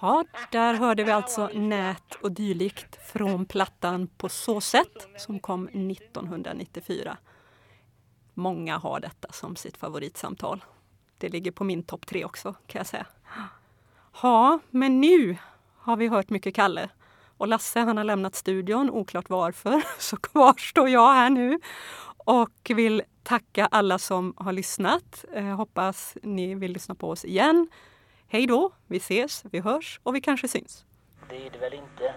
Ja, 0.01 0.25
där 0.51 0.73
hörde 0.73 1.03
vi 1.03 1.11
alltså 1.11 1.49
nät 1.53 2.15
och 2.21 2.31
dylikt 2.31 3.11
från 3.13 3.45
plattan 3.45 4.07
På 4.17 4.29
så 4.29 4.61
sätt 4.61 5.07
som 5.17 5.39
kom 5.39 5.67
1994 5.67 7.17
många 8.35 8.77
har 8.77 8.99
detta 8.99 9.31
som 9.31 9.55
sitt 9.55 9.77
favoritsamtal. 9.77 10.63
Det 11.17 11.29
ligger 11.29 11.51
på 11.51 11.63
min 11.63 11.83
topp 11.83 12.05
tre 12.05 12.25
också 12.25 12.55
kan 12.67 12.79
jag 12.79 12.87
säga. 12.87 13.05
Ja, 14.21 14.59
men 14.69 15.01
nu 15.01 15.37
har 15.77 15.97
vi 15.97 16.07
hört 16.07 16.29
mycket 16.29 16.55
Kalle. 16.55 16.89
Och 17.37 17.47
Lasse 17.47 17.79
han 17.79 17.97
har 17.97 18.03
lämnat 18.03 18.35
studion, 18.35 18.89
oklart 18.89 19.29
varför. 19.29 19.83
Så 19.99 20.17
kvar 20.17 20.53
står 20.57 20.89
jag 20.89 21.13
här 21.13 21.29
nu 21.29 21.59
och 22.17 22.71
vill 22.75 23.03
tacka 23.23 23.65
alla 23.65 23.99
som 23.99 24.33
har 24.37 24.53
lyssnat. 24.53 25.25
Eh, 25.33 25.45
hoppas 25.45 26.17
ni 26.23 26.55
vill 26.55 26.71
lyssna 26.71 26.95
på 26.95 27.09
oss 27.09 27.25
igen. 27.25 27.67
Hej 28.27 28.47
då, 28.47 28.71
vi 28.87 28.97
ses, 28.97 29.43
vi 29.51 29.59
hörs 29.59 29.99
och 30.03 30.15
vi 30.15 30.21
kanske 30.21 30.47
syns. 30.47 30.85
Det 31.29 31.47
är 31.47 31.51
det 31.51 31.57
väl 31.57 31.73
inte. 31.73 32.15